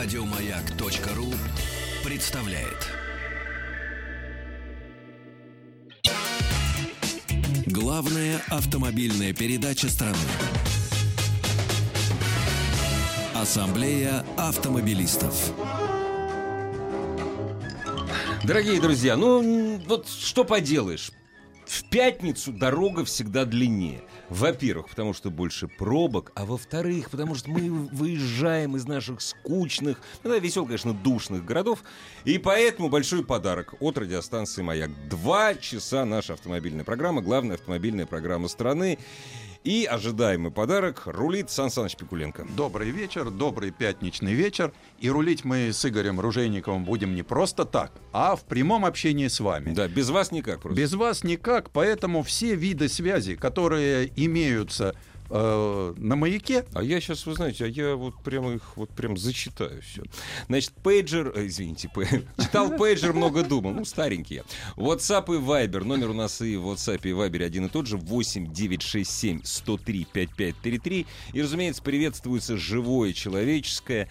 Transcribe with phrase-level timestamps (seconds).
[0.00, 1.26] Радиомаяк.ру
[2.04, 2.86] представляет.
[7.66, 10.16] Главная автомобильная передача страны.
[13.34, 15.52] Ассамблея автомобилистов.
[18.44, 21.10] Дорогие друзья, ну вот что поделаешь.
[21.66, 24.02] В пятницу дорога всегда длиннее.
[24.28, 30.30] Во-первых, потому что больше пробок, а во-вторых, потому что мы выезжаем из наших скучных, ну
[30.30, 31.82] да, веселых, конечно, душных городов,
[32.24, 34.90] и поэтому большой подарок от радиостанции «Маяк».
[35.08, 38.98] Два часа наша автомобильная программа, главная автомобильная программа страны.
[39.68, 42.46] И ожидаемый подарок рулит Сан Саныч Пикуленко.
[42.56, 44.72] Добрый вечер, добрый пятничный вечер.
[44.98, 49.40] И рулить мы с Игорем Ружейниковым будем не просто так, а в прямом общении с
[49.40, 49.74] вами.
[49.74, 50.80] Да, без вас никак просто.
[50.80, 54.96] Без вас никак, поэтому все виды связи, которые имеются
[55.30, 56.64] э, на маяке.
[56.74, 60.02] А я сейчас, вы знаете, а я вот прямо их вот прям зачитаю все.
[60.48, 61.90] Значит, пейджер, э, извините,
[62.38, 64.44] читал пейджер, много думал, ну, старенькие.
[64.76, 67.96] WhatsApp и Viber, номер у нас и в WhatsApp и Viber один и тот же,
[67.96, 71.06] 8 967 103 5533.
[71.32, 74.08] И, разумеется, приветствуется живое человеческое.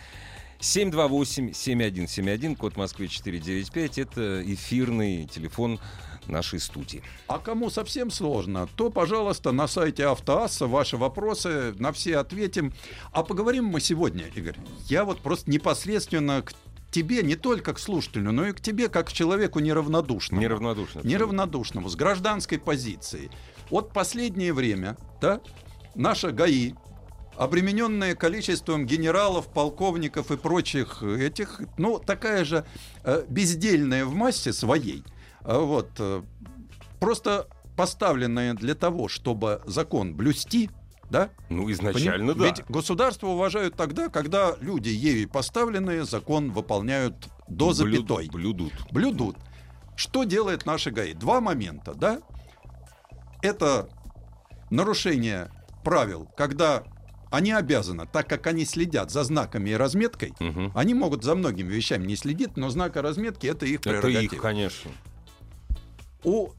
[0.59, 5.80] 728-7171, код Москвы 495, это эфирный телефон
[6.27, 7.02] нашей студии.
[7.27, 12.73] А кому совсем сложно, то, пожалуйста, на сайте Автоасса ваши вопросы на все ответим.
[13.11, 14.58] А поговорим мы сегодня, Игорь.
[14.85, 16.53] Я вот просто непосредственно к
[16.91, 20.41] тебе, не только к слушателю, но и к тебе, как к человеку неравнодушному.
[20.41, 21.00] Неравнодушно.
[21.00, 21.09] абсолютно.
[21.09, 23.30] неравнодушному, с гражданской позицией.
[23.69, 25.41] Вот последнее время, да,
[25.95, 26.73] наша ГАИ,
[27.38, 32.66] обремененная количеством генералов, полковников и прочих этих, ну, такая же
[33.03, 35.03] э, бездельная в массе своей,
[35.44, 36.23] э, вот, э,
[36.99, 40.69] просто поставленная для того, чтобы закон блюсти,
[41.11, 42.45] да, Ну, изначально, Поним- да.
[42.47, 48.73] Ведь государство уважают тогда, когда люди, ею поставленные, закон выполняют до запятой Блюдут.
[48.91, 49.38] блюдут.
[49.95, 51.13] Что делает наши ГАИ?
[51.13, 52.19] Два момента, да?
[53.41, 53.88] Это
[54.69, 55.50] нарушение
[55.83, 56.83] правил, когда
[57.29, 60.71] они обязаны, так как они следят за знаками и разметкой, Мгм.
[60.75, 64.35] они могут за многими вещами не следить, но знак и разметки это их Это прерогатива.
[64.35, 64.91] их, конечно.
[66.23, 66.49] У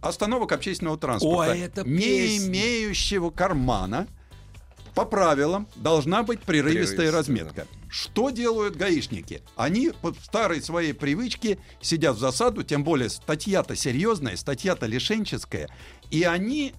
[0.00, 2.46] остановок общественного транспорта, Ой, это не песня.
[2.48, 4.06] имеющего кармана,
[4.94, 7.66] по правилам должна быть прерывистая Прерывистая, разметка.
[7.88, 9.42] Что делают гаишники?
[9.56, 15.68] Они по старой своей привычке сидят в засаду, тем более статья-то серьезная, статья-то лишенческая,
[16.10, 16.74] и они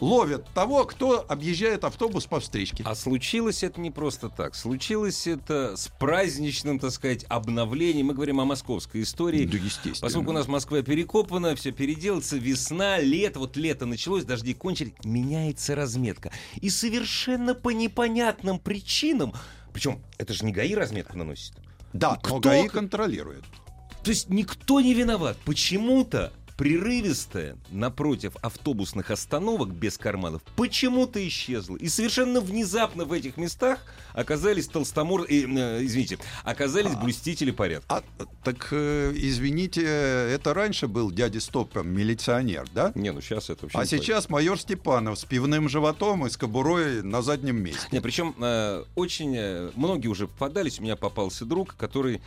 [0.00, 2.82] ловят того, кто объезжает автобус по встречке.
[2.86, 4.54] А случилось это не просто так.
[4.54, 8.06] Случилось это с праздничным, так сказать, обновлением.
[8.06, 9.46] Мы говорим о московской истории.
[9.46, 9.96] Да, естественно.
[10.00, 15.74] Поскольку у нас Москва перекопана, все переделается, весна, лето, вот лето началось, дожди кончились, меняется
[15.74, 16.30] разметка.
[16.60, 19.32] И совершенно по непонятным причинам,
[19.72, 21.54] причем это же не ГАИ разметку наносит.
[21.92, 23.44] Да, Кто- но ГАИ контролирует.
[24.02, 25.36] То есть никто не виноват.
[25.44, 31.76] Почему-то прерывистая напротив автобусных остановок без карманов почему-то исчезла.
[31.76, 33.80] И совершенно внезапно в этих местах
[34.14, 35.22] оказались толстомор...
[35.28, 37.86] э, э, извините, оказались блюстители порядка.
[38.18, 42.92] А, так, э, извините, это раньше был дядя Стопом милиционер, да?
[42.94, 43.78] Не, ну сейчас это вообще...
[43.78, 47.86] А сейчас майор Степанов с пивным животом и с кобурой на заднем месте.
[47.92, 50.80] Не, причем э, очень э, многие уже попадались.
[50.80, 52.22] У меня попался друг, который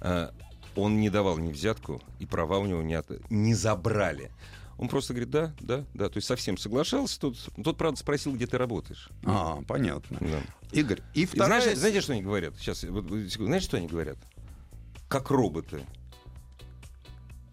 [0.00, 0.30] э,
[0.76, 4.30] он не давал ни взятку, и права у него не, от- не забрали.
[4.78, 6.08] Он просто говорит, да, да, да.
[6.10, 7.18] То есть совсем соглашался.
[7.18, 9.08] Тут, тот, правда, спросил, где ты работаешь.
[9.24, 10.18] А, понятно.
[10.20, 10.40] Да.
[10.72, 11.62] Игорь, и И вторая...
[11.62, 12.54] знаешь, знаете, что они говорят?
[12.58, 13.46] Сейчас, вот, секунду.
[13.46, 14.18] знаете, что они говорят?
[15.08, 15.82] Как роботы.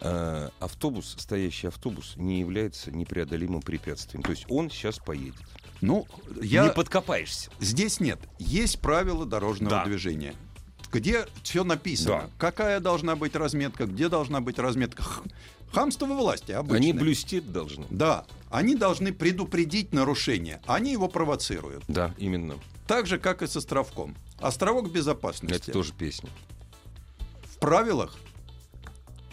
[0.00, 4.22] Э, автобус, стоящий автобус, не является непреодолимым препятствием.
[4.22, 5.40] То есть он сейчас поедет.
[5.80, 6.06] Ну,
[6.42, 6.64] я...
[6.66, 7.50] Не подкопаешься.
[7.58, 8.18] Здесь нет.
[8.38, 9.84] Есть правила дорожного Да.
[9.84, 10.34] движения.
[10.94, 12.22] Где все написано.
[12.22, 12.30] Да.
[12.38, 15.02] Какая должна быть разметка, где должна быть разметка.
[15.72, 16.76] Хамство во власти обычно.
[16.76, 17.84] Они блюсти должны.
[17.90, 18.26] Да.
[18.48, 20.60] Они должны предупредить нарушение.
[20.66, 21.82] Они его провоцируют.
[21.88, 22.54] Да, именно.
[22.86, 24.14] Так же, как и с островком.
[24.38, 25.56] Островок безопасности.
[25.56, 26.28] Это тоже песня.
[27.42, 28.16] в правилах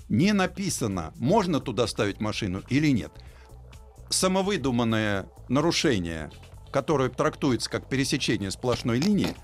[0.09, 3.11] не написано, можно туда ставить машину или нет.
[4.09, 6.31] Самовыдуманное нарушение,
[6.71, 9.35] которое трактуется как пересечение сплошной линии,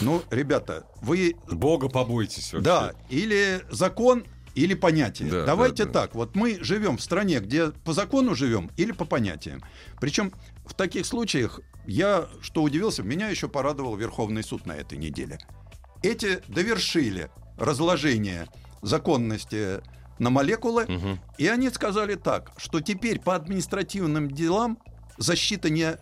[0.00, 1.36] ну, ребята, вы...
[1.50, 2.64] Бога побойтесь вообще.
[2.64, 4.24] Да, или закон,
[4.54, 5.30] или понятие.
[5.30, 6.00] Да, Давайте да, да.
[6.02, 6.14] так.
[6.14, 9.62] Вот мы живем в стране, где по закону живем или по понятиям.
[10.00, 10.32] Причем
[10.66, 15.38] в таких случаях я, что удивился, меня еще порадовал Верховный суд на этой неделе.
[16.02, 18.48] Эти довершили разложение
[18.82, 19.80] законности
[20.18, 21.18] на молекулы, Мгм.
[21.38, 24.78] и они сказали так, что теперь по административным делам
[25.16, 25.96] защита не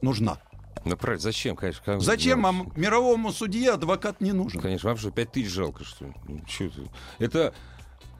[0.00, 0.38] нужна.
[0.84, 1.82] Ну, правильно, зачем, конечно.
[1.84, 4.60] как- Зачем ну, вам мировому судье адвокат не нужен?
[4.60, 6.12] Конечно, вам что, 5 тысяч жалко, что ли?
[6.28, 6.82] Ну, чё ты?
[7.18, 7.54] Это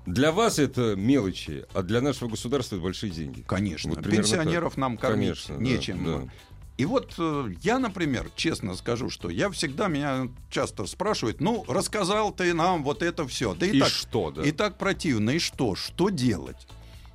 [0.06, 3.42] для вас это мелочи, а для нашего государства это большие деньги.
[3.42, 3.90] Конечно.
[3.90, 4.78] Вот Пенсионеров так.
[4.78, 6.04] нам кормить Конечно, да, нечем.
[6.26, 6.32] да.
[6.78, 12.32] И вот э, я, например, честно скажу, что я всегда меня часто спрашивают, ну, рассказал
[12.32, 13.54] ты нам вот это все.
[13.54, 14.42] Да и, И так, что, да?
[14.42, 15.74] и так противно, и что?
[15.74, 16.66] Что делать?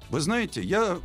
[0.10, 1.00] Вы знаете, я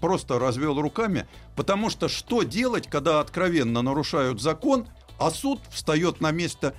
[0.00, 4.86] просто развел руками, потому что что делать, когда откровенно нарушают закон,
[5.18, 6.74] а суд встает на место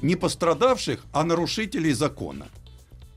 [0.00, 2.46] не пострадавших, а нарушителей закона?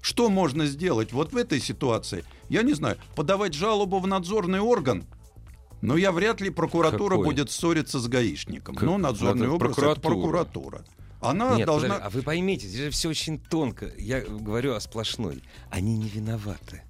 [0.01, 2.23] Что можно сделать вот в этой ситуации?
[2.47, 5.03] Я не знаю, подавать жалобу в надзорный орган?
[5.81, 7.25] Но я вряд ли прокуратура Какой?
[7.25, 8.75] будет ссориться с гаишником.
[8.75, 10.13] Как- Ну, надзорный орган это прокуратура.
[10.13, 10.85] прокуратура.
[11.21, 11.95] Она Нет, должна...
[11.95, 13.91] подожди, а вы поймите, здесь же все очень тонко.
[13.97, 15.41] Я говорю о сплошной.
[15.71, 16.83] Они не виноваты.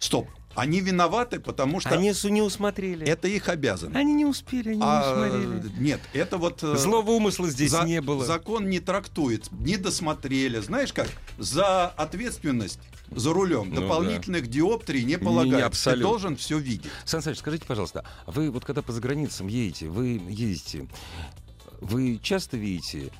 [0.00, 0.28] Стоп.
[0.56, 3.06] Они виноваты, потому что Они не усмотрели.
[3.06, 3.96] это их обязанность.
[3.96, 5.72] Они не успели, они А, не усмотрели.
[5.78, 6.62] нет, это вот...
[6.62, 8.24] э, Злого умысла здесь за- не было.
[8.24, 10.58] Закон не трактует, не досмотрели.
[10.60, 11.08] Знаешь как?
[11.38, 12.80] За ответственность
[13.10, 15.92] за рулем Ну дополнительных диоптрий не полагается.
[15.92, 16.90] Ты должен все видеть.
[17.04, 20.88] Сан Саныч, скажите, пожалуйста, вы вот когда по заграницам едете, вы ездите,
[21.80, 23.12] вы часто видите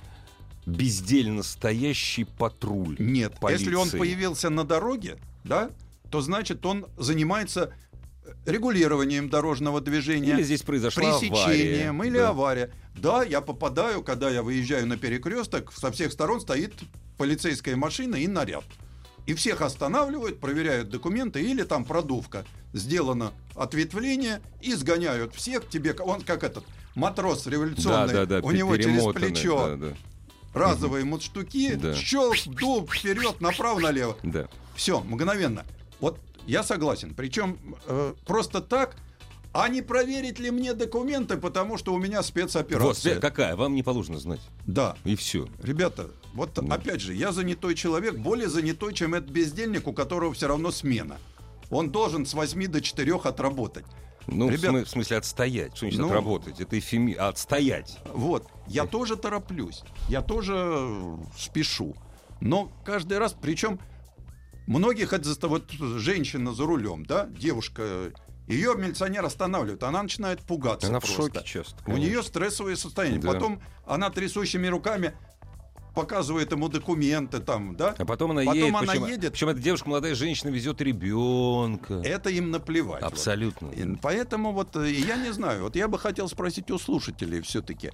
[0.64, 2.96] бездельно стоящий патруль?
[2.98, 3.98] Нет, если он полиции?
[3.98, 5.70] появился на дороге, да,
[6.10, 7.72] то значит он занимается
[8.24, 10.32] э, регулированием дорожного движения.
[10.34, 12.10] Или здесь произошла пресечением авария.
[12.10, 12.28] или Да.
[12.30, 12.70] авария.
[12.96, 16.72] Да, я попадаю, когда я выезжаю на перекресток, со всех сторон стоит
[17.18, 18.64] полицейская машина и наряд.
[19.26, 22.44] И всех останавливают, проверяют документы или там продувка.
[22.72, 25.92] Сделано ответвление и сгоняют всех тебе.
[25.94, 26.64] Он как этот
[26.94, 28.12] матрос Да, революционный.
[28.14, 29.96] да, да, у него через плечо Да, да,
[30.54, 31.04] разовые
[31.76, 31.94] Да.
[31.94, 34.16] щелк, дул вперед, направо-налево.
[34.22, 34.48] да.
[34.76, 35.64] Все, мгновенно.
[36.00, 37.14] Вот я согласен.
[37.14, 38.96] Причем э, просто так,
[39.52, 43.16] а не проверить ли мне документы, потому что у меня Вот спецоперация.
[43.16, 44.40] спе- какая, вам не положено знать.
[44.66, 44.96] Да.
[45.04, 45.48] И все.
[45.62, 46.72] Ребята, вот Ну.
[46.74, 51.16] опять же, я занятой человек, более занятой, чем этот бездельник, у которого все равно смена.
[51.70, 53.86] Он должен с 8 до 4 отработать.
[54.28, 55.70] Ну, в, Ребят- смы- в смысле, отстоять.
[55.76, 56.06] Что значит Ну.
[56.08, 56.60] отработать?
[56.60, 57.14] Это эфеми...
[57.14, 57.98] а, Отстоять.
[58.12, 58.46] Вот.
[58.66, 59.82] Я тоже тороплюсь.
[60.08, 61.94] Я тоже э, спешу.
[62.40, 63.78] Но каждый раз, причем
[64.66, 68.12] многих это вот женщина за рулем, да, девушка,
[68.46, 70.88] ее милиционер останавливает, она начинает пугаться.
[70.88, 71.22] Она в просто.
[71.22, 71.76] шоке часто.
[71.86, 73.20] У нее стрессовое состояние.
[73.20, 73.32] Да.
[73.32, 75.14] Потом она трясущими руками
[75.96, 77.94] показывает ему документы там, да.
[77.96, 78.74] А потом она Потом едет.
[78.74, 79.32] она причем, едет.
[79.32, 82.02] причем эта девушка, молодая женщина, везет ребенка.
[82.04, 83.02] Это им наплевать.
[83.02, 83.12] вот.
[83.12, 83.70] Абсолютно.
[83.70, 87.92] И Поэтому вот э, я не знаю, вот я бы хотел спросить у слушателей все-таки,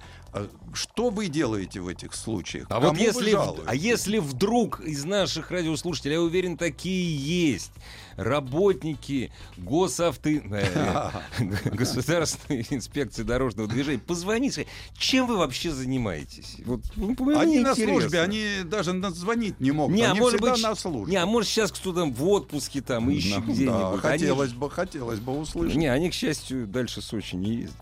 [0.73, 2.65] что вы делаете в этих случаях?
[2.69, 7.15] А Кому вот если, а если вдруг из наших радиослушателей, я уверен, такие
[7.53, 7.71] есть,
[8.17, 10.29] работники госавто...
[10.29, 11.09] э,
[11.71, 14.67] Государственной инспекции дорожного движения, позвоните,
[14.97, 16.57] чем вы вообще занимаетесь?
[16.65, 17.99] Вот, ну, Они на интересно.
[17.99, 19.95] службе, они даже назвонить не могут.
[19.95, 21.11] Не, а они может всегда быть, на службе.
[21.11, 23.73] не, а может сейчас кто-то в отпуске там ищет Ну, где-нибудь.
[23.75, 25.75] да, Они хотелось ж- бы, хотелось бы услышать.
[25.77, 27.77] Не, они, к счастью, дальше Сочи не ездят.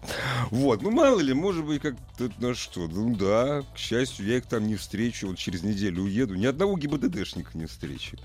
[0.49, 2.87] Вот, ну мало ли, может быть, как-то на что.
[2.87, 6.35] Ну да, к счастью, я их там не встречу, вот через неделю уеду.
[6.35, 8.17] Ни одного ГИБДДшника не встречу.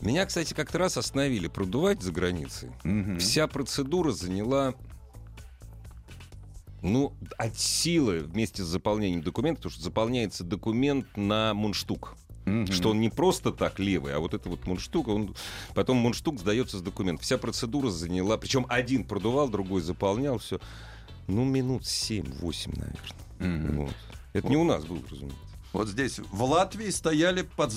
[0.00, 2.70] Меня, кстати, как-то раз остановили продувать за границей.
[2.84, 3.18] Мгм.
[3.18, 4.74] Вся процедура заняла
[6.82, 12.16] ну, от силы вместе с заполнением документа, потому что заполняется документ на мундштук.
[12.44, 12.68] Мгм.
[12.68, 15.34] Что он не просто так левый, а вот это вот мундштук, он
[15.74, 17.24] потом мундштук сдается с документом.
[17.24, 20.60] Вся процедура заняла, причем один продувал, другой заполнял, все.
[21.26, 23.68] Ну, минут 7-8, наверное.
[23.68, 23.76] Мгм.
[23.86, 23.94] Вот.
[24.32, 25.45] Это не у нас было, разумеется.
[25.76, 27.70] Вот здесь в Латвии стояли под,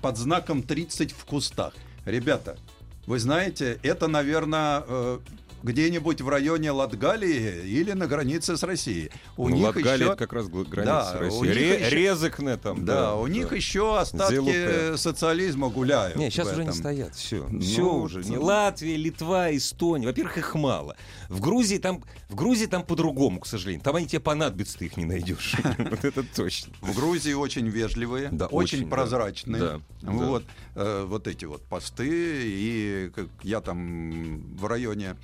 [0.00, 1.74] под знаком 30 в кустах.
[2.06, 2.56] Ребята,
[3.04, 5.18] вы знаете, это, наверное, э,
[5.62, 9.10] где-нибудь в районе Латгалии или на границе с Россией.
[9.36, 10.04] У ну, них Латгалия еще...
[10.06, 12.84] это как раз граница Да, у них Ре- еще- Резекне там.
[12.84, 14.96] Да, у них еще остатки Зелупе.
[14.96, 16.16] социализма гуляют.
[16.16, 17.14] Не, сейчас уже не стоят.
[17.14, 17.46] Все.
[17.48, 18.24] Ну, все уже.
[18.24, 20.06] Не Латвия, Литва, Эстония.
[20.06, 20.96] Во-первых, их мало.
[21.28, 23.82] В Грузии там, в Грузии там по-другому, к сожалению.
[23.82, 25.54] Там они тебе понадобятся, ты их не найдешь.
[25.78, 26.72] Вот это точно.
[26.80, 28.90] В Грузии очень вежливые, Да, очень, да.
[28.90, 29.60] прозрачные.
[29.60, 30.10] Да, да.
[30.10, 32.08] Вот, э, вот эти вот посты.
[32.08, 35.16] И как я там в районе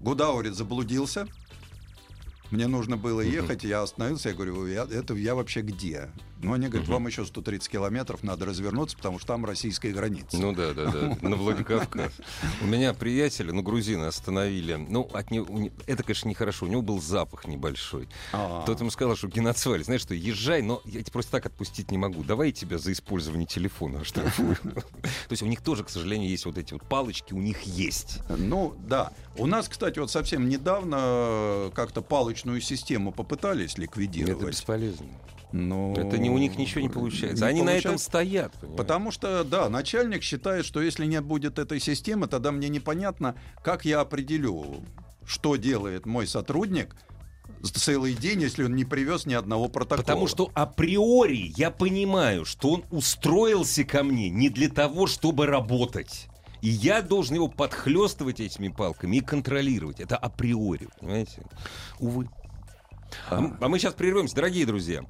[0.00, 1.26] Гудаури заблудился.
[2.50, 6.10] Мне нужно было ехать, я остановился, я говорю, я, это я вообще где?
[6.42, 10.36] Но они говорят, вам еще 130 километров надо развернуться, потому что там российская граница.
[10.36, 12.12] Ну да, да, да, на Владикавказ.
[12.62, 14.74] У меня приятеля, ну, грузины остановили.
[14.74, 16.66] Ну, от него, это, конечно, нехорошо.
[16.66, 18.08] У него был запах небольшой.
[18.32, 18.64] А.
[18.66, 21.98] Тот ему сказал, что геноцваль, знаешь что, езжай, но я тебя просто так отпустить не
[21.98, 22.22] могу.
[22.22, 24.56] Давай я тебя за использование телефона оштрафую.
[24.62, 28.20] То есть у них тоже, к сожалению, есть вот эти вот палочки, у них есть.
[28.28, 29.12] Ну, да.
[29.36, 34.48] У нас, кстати, вот совсем недавно э, как-то палочную систему попытались Это ликвидировать.
[34.48, 35.06] бесполезно.
[35.52, 37.44] Но Это не у них ничего не получается.
[37.44, 38.04] не Они на этом получается.
[38.06, 38.52] стоят.
[38.52, 38.76] понимаешь?
[38.78, 43.84] Потому что, да, начальник считает, что если не будет этой системы, тогда мне непонятно, как
[43.84, 44.82] я определю,
[45.24, 46.96] что делает мой сотрудник
[47.62, 50.02] целый день, если он не привез ни одного протокола.
[50.02, 56.28] Потому что априори я понимаю, что он устроился ко мне не для того, чтобы работать.
[56.62, 60.00] И я должен его подхлестывать этими палками и контролировать.
[60.00, 61.42] Это априори, понимаете?
[61.98, 62.28] Увы.
[63.30, 65.04] А, а мы сейчас прервемся, дорогие друзья.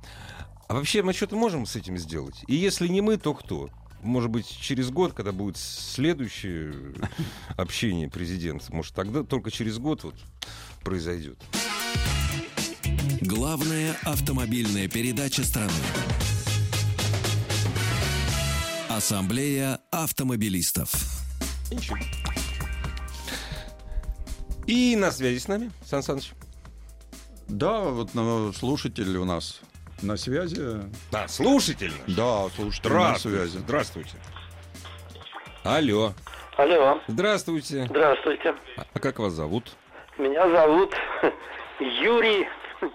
[0.69, 2.45] А вообще мы что-то можем с этим сделать?
[2.49, 3.71] И если не мы, то кто?
[4.03, 6.75] Может быть, через год, когда будет следующее
[7.57, 10.15] общение президента, может, тогда только через год вот
[10.83, 11.39] произойдет.
[13.21, 15.73] Главная автомобильная передача страны.
[18.89, 20.91] Ассамблея автомобилистов.
[21.71, 21.97] Ничего.
[24.67, 26.33] И на связи с нами, Сан Саныч.
[27.49, 29.61] Да, вот ну, слушатель у нас
[30.03, 30.81] на связи.
[31.11, 32.17] Да, слушатель наш.
[32.17, 33.39] Да, слушатель на Здравствуйте.
[33.39, 33.59] связи.
[33.59, 34.17] Здравствуйте.
[35.63, 36.13] Алло.
[36.57, 37.87] Алло, Здравствуйте.
[37.91, 38.55] здравствуйте.
[38.95, 39.77] А как вас зовут?
[40.17, 40.95] Меня зовут
[41.81, 42.47] Юрий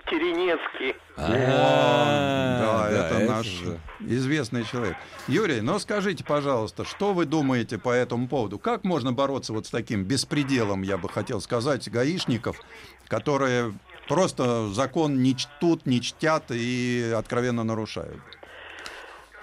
[0.10, 0.96] Теренецкий.
[1.15, 3.79] да, это, наш же.
[4.00, 4.96] известный человек.
[5.27, 8.58] Юрий, ну скажите, пожалуйста, что вы думаете по этому поводу?
[8.58, 12.60] Как можно бороться вот с таким беспределом, я бы хотел сказать, гаишников,
[13.08, 13.74] которые
[14.08, 18.22] просто закон не чтут, не чтят и откровенно нарушают?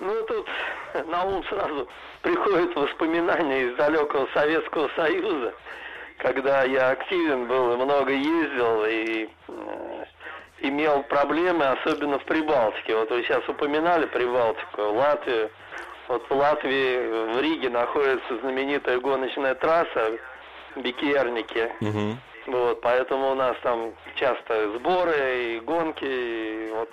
[0.01, 0.47] Ну, тут
[1.07, 1.89] на ум сразу
[2.23, 5.55] приходят воспоминания из далекого Советского Союза,
[6.19, 10.05] когда я активен был и много ездил, и э,
[10.61, 12.95] имел проблемы, особенно в Прибалтике.
[12.97, 15.51] Вот вы сейчас упоминали Прибалтику, Латвию.
[16.09, 20.19] Вот в Латвии, в Риге находится знаменитая гоночная трасса
[20.77, 21.71] Бикерники.
[21.81, 22.19] Мгм.
[22.49, 26.91] Вот, поэтому у нас там часто сборы и гонки, и вот.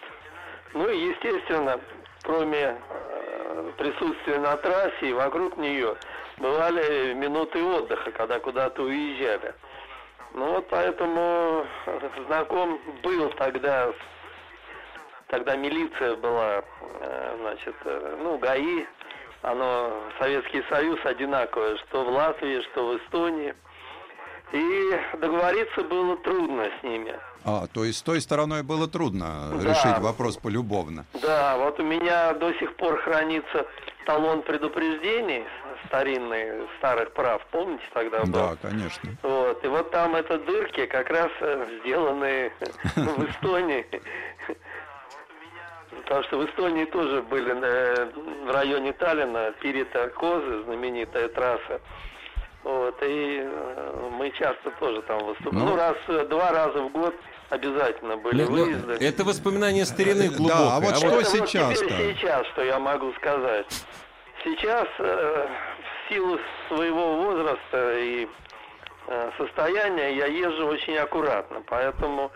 [0.73, 1.79] Ну и естественно,
[2.23, 5.95] кроме э, присутствия на трассе и вокруг нее,
[6.39, 9.53] бывали минуты отдыха, когда куда-то уезжали.
[10.33, 11.65] Ну вот поэтому
[12.27, 13.93] знаком был тогда,
[15.27, 16.63] тогда милиция была,
[16.99, 18.85] э, значит, э, ну, ГАИ,
[19.41, 23.55] оно, Советский Союз одинаковое, что в Латвии, что в Эстонии.
[24.53, 27.15] И договориться было трудно с ними.
[27.43, 29.69] А, то есть с той стороной было трудно Да.
[29.69, 31.05] решить вопрос полюбовно.
[31.21, 33.65] Да, вот у меня до сих пор хранится
[34.05, 35.45] талон предупреждений
[35.87, 38.31] старинный, старых прав, помните тогда был?
[38.33, 39.11] Да, конечно.
[39.21, 42.51] Вот, и вот там это дырки как раз э, сделаны
[42.95, 43.85] в Эстонии.
[46.03, 48.05] Потому что в Эстонии тоже были э,
[48.47, 51.79] в районе Таллина Пирита Козы, знаменитая трасса.
[52.65, 55.59] Вот, и э, мы часто тоже там выступали.
[55.59, 55.69] Ну.
[55.69, 57.13] Ну, раз, э, два раза в год
[57.51, 59.05] обязательно были Ну, ну, выезды.
[59.05, 60.57] Это воспоминание старины глубокое.
[60.57, 61.85] Да, а вот что Это вот сейчас-то?
[61.85, 63.67] теперь сейчас, что я могу сказать.
[64.43, 65.47] Сейчас, э,
[66.07, 68.27] в силу своего возраста и
[69.09, 72.31] э, состояния, я езжу очень аккуратно, поэтому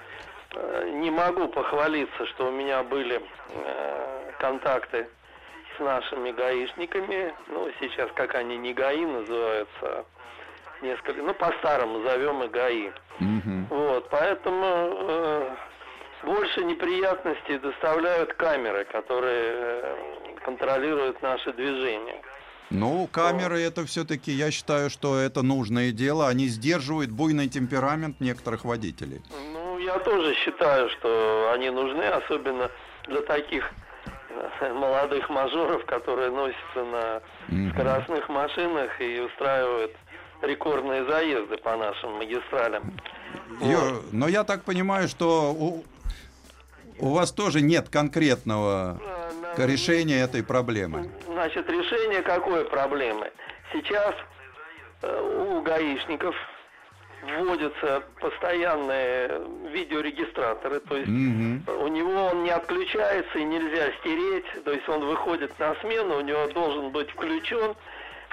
[0.54, 3.20] э, не могу похвалиться, что у меня были
[3.50, 5.08] э, контакты
[5.76, 7.34] с нашими гаишниками.
[7.48, 10.06] Ну, сейчас как они не ГАИ называются, а
[10.82, 12.92] несколько, ну, по-старому зовем их ГАИ.
[13.20, 13.68] Мгм.
[13.70, 15.56] Вот, поэтому э,
[16.24, 19.96] больше неприятностей доставляют камеры, которые э,
[20.44, 22.22] контролируют наши движения.
[22.72, 26.28] Ну, камеры это все-таки, я считаю, что это нужное дело.
[26.28, 29.22] Они сдерживают буйный темперамент некоторых водителей.
[29.54, 32.70] Ну, я тоже считаю, что они нужны, особенно
[33.08, 33.72] для таких
[34.62, 37.22] э, молодых мажоров, которые носятся на
[37.74, 39.96] скоростных машинах и устраивают
[40.42, 42.94] рекордные заезды по нашим магистралям.
[43.62, 45.84] Ё- но я так понимаю, что у,
[47.00, 49.00] у вас тоже нет конкретного
[49.58, 51.10] на- решения этой проблемы.
[51.26, 53.32] Значит, решение какой проблемы?
[53.74, 54.16] Сейчас
[55.02, 56.36] э, у гаишников
[57.38, 59.42] вводятся постоянные
[59.74, 61.64] видеорегистраторы, то есть Мгм.
[61.82, 66.22] у него он не отключается и нельзя стереть, то есть он выходит на смену, у
[66.22, 67.76] него должен быть включен,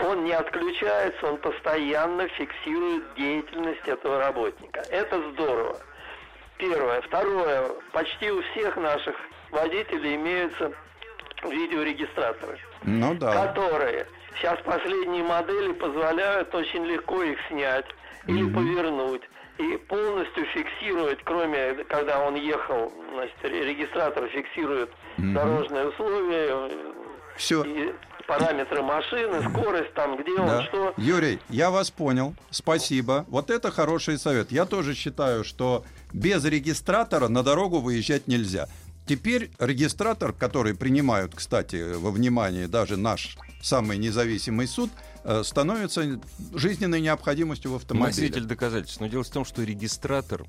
[0.00, 4.80] он не отключается, он постоянно фиксирует деятельность этого работника.
[4.90, 5.76] Это здорово.
[6.58, 7.00] Первое.
[7.02, 7.68] Второе.
[7.92, 9.14] Почти у всех наших
[9.50, 10.72] водителей имеются
[11.44, 13.46] видеорегистраторы, Ну да.
[13.46, 14.06] которые
[14.38, 17.86] сейчас последние модели позволяют очень легко их снять
[18.26, 19.22] или повернуть
[19.58, 26.70] и полностью фиксировать, кроме когда он ехал, значит, ре- регистратор фиксирует дорожные условия,
[27.36, 27.62] Все.
[27.64, 27.92] и
[28.26, 30.62] параметры машины, скорость, там, где он, Да.
[30.64, 30.94] что.
[30.96, 32.34] Юрий, я вас понял.
[32.50, 33.24] Спасибо.
[33.28, 34.50] Вот это хороший совет.
[34.50, 38.68] Я тоже считаю, что без регистратора на дорогу выезжать нельзя.
[39.06, 44.90] Теперь регистратор, который принимают, кстати, во внимание даже наш самый независимый суд,
[45.22, 46.20] э, становится
[46.54, 48.08] жизненной необходимостью в автомобиле.
[48.08, 49.00] Носитель доказательств.
[49.00, 50.44] Но дело в том, что регистратор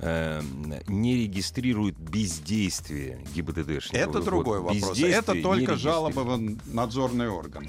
[0.00, 0.40] э,
[0.88, 3.96] не регистрирует бездействие ГИБДДшника.
[3.96, 4.98] Это Вот другой вопрос.
[5.00, 7.68] Это не только жалоба в надзорный орган.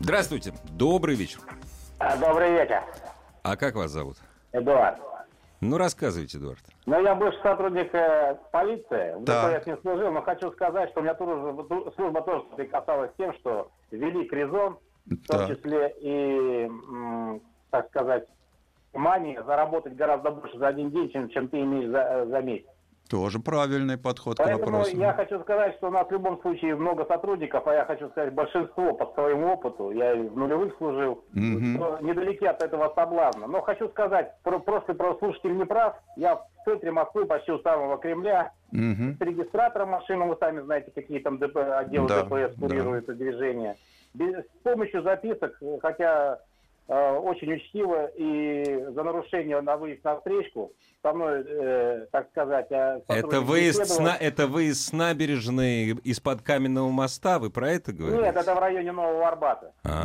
[0.00, 0.52] Здравствуйте.
[0.70, 1.38] Добрый вечер.
[1.98, 2.82] А, Добрый вечер,
[3.42, 4.16] А как вас зовут?
[4.52, 4.98] Эдуард.
[5.60, 6.58] Ну, рассказывайте, Эдуард.
[6.86, 9.20] Ну, я бывший сотрудник э, полиции, в.
[9.22, 13.12] ДП я с ним служил, но хочу сказать, что у меня тоже, служба тоже соприкасалась
[13.12, 14.76] с тем, что ввели кризон,
[15.06, 18.26] в том числе и, м, так сказать,
[18.92, 22.66] мания заработать гораздо больше за один день, чем, чем ты имеешь за, за месяц.
[23.10, 24.96] Тоже правильный подход к Поэтому вопросу.
[24.96, 28.32] я хочу сказать, что у нас в любом случае много сотрудников, а я хочу сказать,
[28.32, 33.46] большинство по своему опыту, я и в нулевых служил, что недалеки от этого соблазна.
[33.48, 37.58] Но хочу сказать, про- просто про слушатель не прав, я в центре Москвы, почти у
[37.58, 39.16] самого Кремля, Мгм.
[39.18, 43.76] с регистратором машины, вы сами знаете, какие там ДП, отделы Да, ДПС курируют это движение.
[44.14, 46.36] Без, с помощью записок, э, хотя э,
[46.88, 50.72] очень учтиво и за нарушение на выезд на встречку,
[51.02, 56.42] со мной, э, так сказать, э, Это выезд, с на- это выезд с набережной из-под
[56.42, 57.38] каменного моста?
[57.38, 58.22] Вы про это говорите?
[58.22, 59.72] Нет, это в районе Нового Арбата.
[59.84, 60.04] А.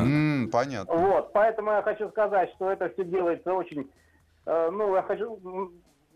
[0.51, 0.93] Понятно.
[0.95, 3.89] Вот, поэтому я хочу сказать, что это все делается очень,
[4.45, 5.71] э, ну, я хочу,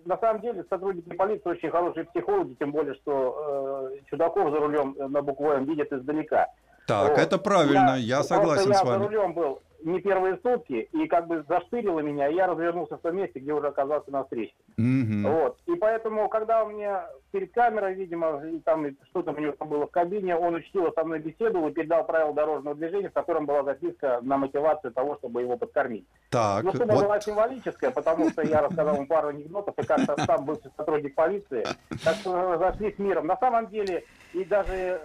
[0.06, 4.96] на самом деле сотрудники полиции очень хорошие психологи, тем более, что э, чудаков за рулем
[4.98, 6.48] э, на букву М видят издалека.
[6.88, 7.20] Так, Вот.
[7.20, 9.04] это правильно, я, просто согласен я с за вами.
[9.06, 13.16] рулем был не первые сутки, и как бы заштырило меня, и я развернулся в том
[13.16, 14.54] месте, где уже оказался на встрече.
[14.78, 15.24] Мгм.
[15.24, 15.58] Вот.
[15.68, 16.98] И поэтому, когда он мне
[17.32, 21.70] перед камерой, видимо, там что-то у него было в кабине, он учтиво со мной беседовал
[21.70, 26.06] и передал правила дорожного движения, в котором была записка на мотивацию того, чтобы его подкормить.
[26.30, 30.16] Так, Ну, сумма вот была символическая, потому что я рассказал ему пару анекдотов, и как-то
[30.26, 31.66] сам бывший сотрудник полиции,
[32.04, 33.28] так что зашли с миром.
[33.28, 35.00] На самом деле, и даже э,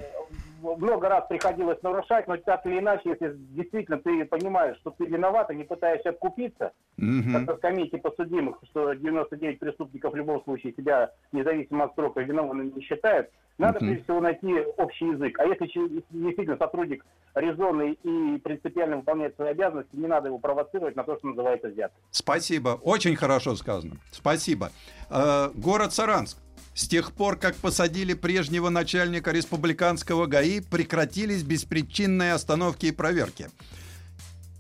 [0.61, 5.51] много раз приходилось нарушать, но так или иначе, если действительно ты понимаешь, что ты виноват,
[5.51, 7.33] и не пытаешься откупиться, Мгм.
[7.33, 12.73] как на скамейке подсудимых, что 99 преступников в любом случае себя, независимо от срока, виновными
[12.75, 13.87] не считают, надо Мгм.
[13.89, 15.39] прежде всего найти общий язык.
[15.39, 15.67] А если
[16.11, 21.29] действительно сотрудник резонный и принципиально выполняет свои обязанности, не надо его провоцировать на то, что
[21.29, 21.97] называется взятка.
[22.11, 23.97] Спасибо, очень хорошо сказано.
[24.11, 24.71] Спасибо.
[25.11, 26.39] Э, город Саранск.
[26.77, 33.49] С тех пор, как посадили прежнего начальника республиканского ГАИ, прекратились беспричинные остановки и проверки.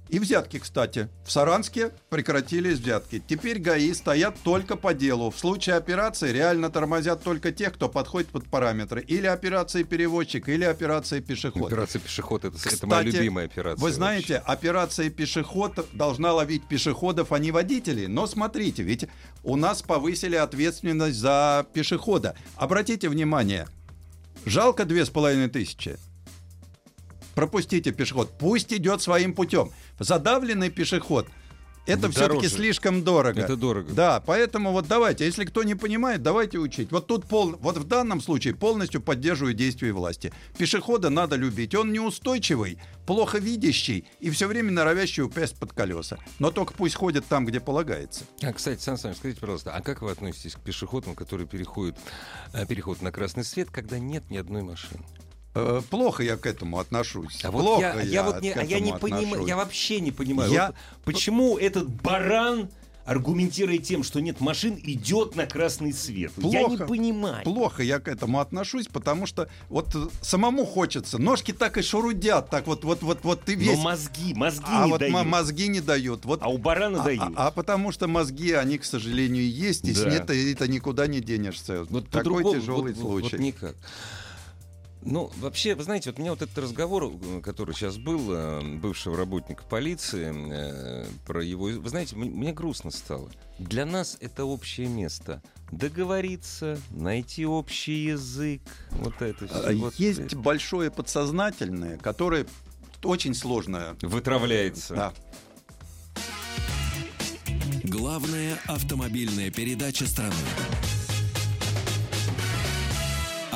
[0.09, 1.09] И взятки, кстати.
[1.25, 3.23] В Саранске прекратились взятки.
[3.27, 5.31] Теперь ГАИ стоят только по делу.
[5.31, 9.03] В случае операции реально тормозят только тех, кто подходит под параметры.
[9.03, 11.73] Или операции перевозчик, или операции пешеход.
[11.73, 13.81] Операция пешеход это, это моя Кстати, любимая операция.
[13.81, 13.97] Вы вообще.
[13.97, 18.07] знаете, операция пешеход должна ловить пешеходов, а не водителей.
[18.07, 19.07] Но смотрите, ведь
[19.42, 22.37] у нас повысили ответственность за пешехода.
[22.55, 23.66] Обратите внимание,
[24.45, 25.99] жалко две с половиной тысячи.
[27.37, 29.70] Пропустите пешеход, пусть идет своим путем.
[29.99, 31.29] Задавленный пешеход.
[31.85, 33.40] Это все-таки слишком дорого.
[33.40, 33.92] Это дорого.
[33.92, 36.90] Да, поэтому вот давайте, если кто не понимает, давайте учить.
[36.90, 40.33] Вот тут пол, вот в данном случае полностью поддерживаю действия власти.
[40.57, 41.75] Пешехода надо любить.
[41.75, 46.18] Он неустойчивый, плохо видящий и все время норовящий упасть под колеса.
[46.38, 48.25] Но только пусть ходит там, где полагается.
[48.42, 51.99] А, кстати, Сан Саныч, скажите, пожалуйста, а как вы относитесь к пешеходам, которые переходят
[52.55, 55.05] э, переход на красный свет, когда нет ни одной машины?
[55.59, 57.42] Э, плохо я к этому отношусь.
[57.42, 60.53] А вот плохо я, я вот не, а я не понимаю, я вообще не понимаю,
[60.53, 62.69] Я- вот почему этот баран
[63.07, 66.33] аргументируя тем, что нет машин, идет на красный свет.
[66.37, 66.87] я не Плохо.
[66.87, 67.45] понимаю.
[67.45, 69.87] Плохо я к этому отношусь, потому что вот
[70.21, 71.16] самому хочется.
[71.16, 73.77] Ножки так и шурудят, так вот, вот, вот, вот ты весь.
[73.79, 75.25] Но мозги, мозги а не вот дают.
[75.25, 76.25] мозги не дают.
[76.27, 77.33] Вот А у барана А- дают.
[77.37, 80.11] А, а потому что мозги, они, к сожалению, есть, и с Да.
[80.11, 81.85] это, это никуда не денешься.
[81.88, 83.37] Вот Такой тяжелый вот- вот- случай.
[83.37, 83.77] Вот никак.
[85.09, 88.61] Ну, вообще, вы знаете, вот у меня вот этот разговор, э, который сейчас был, э,
[88.77, 91.66] бывшего работника полиции, э, про его...
[91.66, 93.31] Вы знаете, мне грустно стало.
[93.61, 95.42] Для нас это общее место.
[95.71, 99.77] Договориться, найти общий язык, вот это А, все.
[99.77, 102.47] Вот, Есть э, большое подсознательное, которое
[103.05, 103.97] очень сложно.
[104.03, 104.95] Вытравляется.
[104.95, 105.12] Да.
[107.85, 110.35] Главная автомобильная передача страны.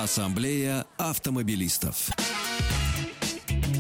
[0.03, 2.09] Ассамблея автомобилистов.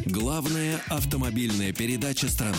[0.05, 2.59] Главная автомобильная передача страны.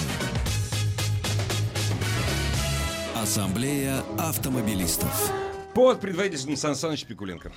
[3.15, 5.31] Ассамблея автомобилистов.
[5.75, 7.51] Под предводительством Сан Саныч Пикуленко.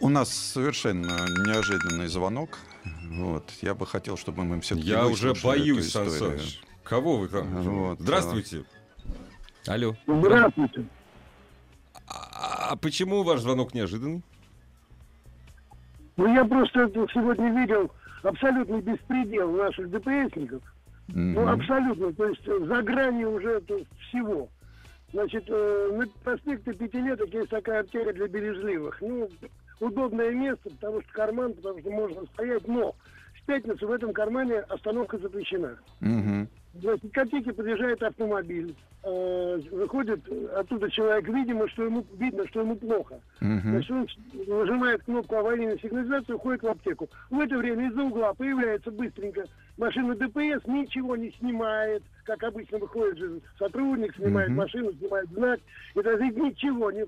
[0.00, 2.56] У нас совершенно неожиданный звонок.
[3.10, 3.52] Вот.
[3.60, 6.62] Я бы хотел, чтобы мы все-таки Я уже боюсь, Сан Саныч.
[6.84, 7.60] Кого вы там?
[7.60, 8.64] Вот, Здравствуйте.
[9.66, 9.94] Алло.
[10.06, 10.86] Здравствуйте.
[12.06, 14.22] А, а почему ваш звонок неожиданный?
[16.18, 17.90] Ну, я просто сегодня видел
[18.24, 20.62] абсолютный беспредел наших ДПСников.
[21.06, 22.12] Ну, абсолютно.
[22.12, 23.62] То есть э, за гранью уже
[24.08, 24.48] всего.
[25.12, 29.00] Значит, э, на проспекте Пятилеток есть такая артерия для бережливых.
[29.00, 29.30] Ну,
[29.78, 32.94] удобное место, потому что карман, потому что можно стоять, но
[33.40, 35.78] в пятницу в этом кармане остановка запрещена.
[36.00, 36.48] Мгм.
[36.74, 38.74] Значит, к картике подъезжает автомобиль.
[39.04, 40.20] Э, выходит
[40.54, 43.20] оттуда человек, видимо, что ему видно, что ему плохо.
[43.40, 43.70] Мгм.
[43.70, 44.06] Значит, он
[44.46, 47.08] нажимает кнопку аварийной сигнализации, уходит в аптеку.
[47.30, 49.44] В это время из-за угла появляется быстренько
[49.76, 54.58] машина ДПС, ничего не снимает, как обычно выходит же сотрудник, снимает Мгм.
[54.58, 55.60] машину, снимает знак,
[55.94, 57.06] и даже ничего не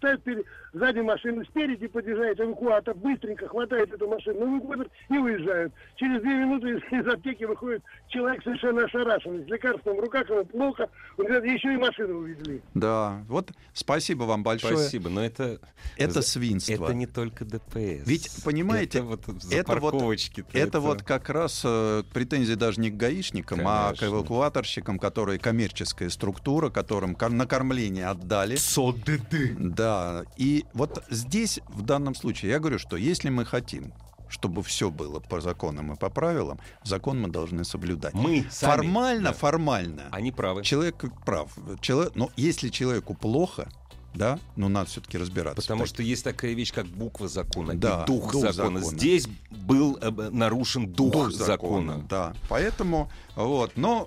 [0.00, 5.72] ставит перед, сзади машину, спереди подъезжает эвакуатор, быстренько хватает эту машину, эвакуатор и уезжают.
[5.96, 10.44] Через две минуты из, из аптеки выходит человек совершенно ошарашенный, с лекарством в руках, ему
[10.46, 12.62] плохо, он говорит, еще и машину увезли.
[12.74, 14.76] Да, вот спасибо вам большое.
[14.76, 15.60] Спасибо, но это...
[15.96, 16.72] Это свинство.
[16.84, 18.06] Это не только ДПС.
[18.06, 22.90] Ведь, понимаете, это вот это вот- парковочки-то, Это, вот как раз э, претензии даже не
[22.90, 24.16] к гаишникам, а к Конечно.
[24.16, 28.56] эвакуаторщикам, которые коммерческая структура, которым кор- накормление отдали.
[29.58, 29.89] Да,
[30.36, 33.92] и вот здесь, в данном случае, я говорю, что если мы хотим
[34.32, 38.14] чтобы все было по законам и по правилам, закон мы должны соблюдать.
[38.14, 38.76] Мы сами.
[38.76, 39.32] формально, Да.
[39.32, 40.02] формально.
[40.12, 40.62] Они правы.
[40.62, 41.50] Человек прав.
[41.80, 43.68] Человек, но если человеку плохо,
[44.14, 45.60] да, ну надо все-таки разбираться.
[45.60, 48.78] Потому Так- что есть такая вещь, как буква закона Да, и дух, дух закона.
[48.78, 48.96] закона.
[48.96, 52.06] Здесь был э, нарушен дух, закона.
[52.08, 52.32] Да.
[52.48, 54.06] Поэтому, вот, но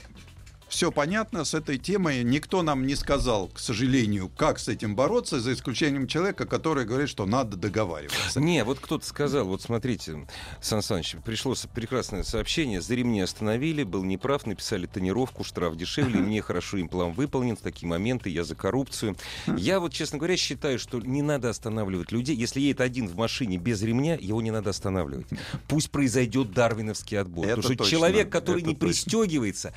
[0.73, 2.23] все понятно с этой темой.
[2.23, 7.09] Никто нам не сказал, к сожалению, как с этим бороться, за исключением человека, который говорит,
[7.09, 8.41] что надо договариваться.
[8.41, 10.25] Не, вот кто-то сказал, вот смотрите,
[10.61, 16.41] Сан Саныч, пришло прекрасное сообщение, за ремни остановили, был неправ, написали тонировку, штраф дешевле, мне
[16.41, 19.15] хорошо имплант выполнен, в такие моменты я за коррупцию.
[19.55, 22.35] Я вот, честно говоря, считаю, что не надо останавливать людей.
[22.35, 25.27] Если едет один в машине без ремня, его не надо останавливать.
[25.67, 27.45] Пусть произойдет дарвиновский отбор.
[27.45, 28.87] Это Потому что точно, человек, который это не точно.
[28.87, 29.73] пристегивается,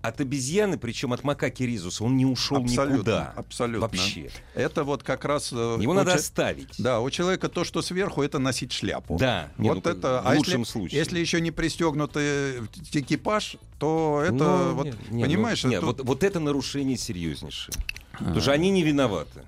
[0.00, 3.32] от обезьяны, причем от макаки Ризуса, он не ушел Абсолютно, никуда.
[3.36, 3.80] абсолютно.
[3.80, 4.30] Вообще.
[4.54, 5.52] Это вот как раз...
[5.52, 6.68] э, Его надо че- оставить.
[6.78, 9.16] Да, у человека то, что сверху, это носить шляпу.
[9.18, 10.98] Да, не, вот ну, это, в а лучшем если, случае.
[11.00, 12.58] если еще не пристегнутый
[12.92, 16.96] экипаж, то это Ну, вот не, не, понимаешь, ну, не, это вот, вот это нарушение
[16.96, 17.74] серьезнейшее.
[18.12, 19.42] Потому что они не виноваты.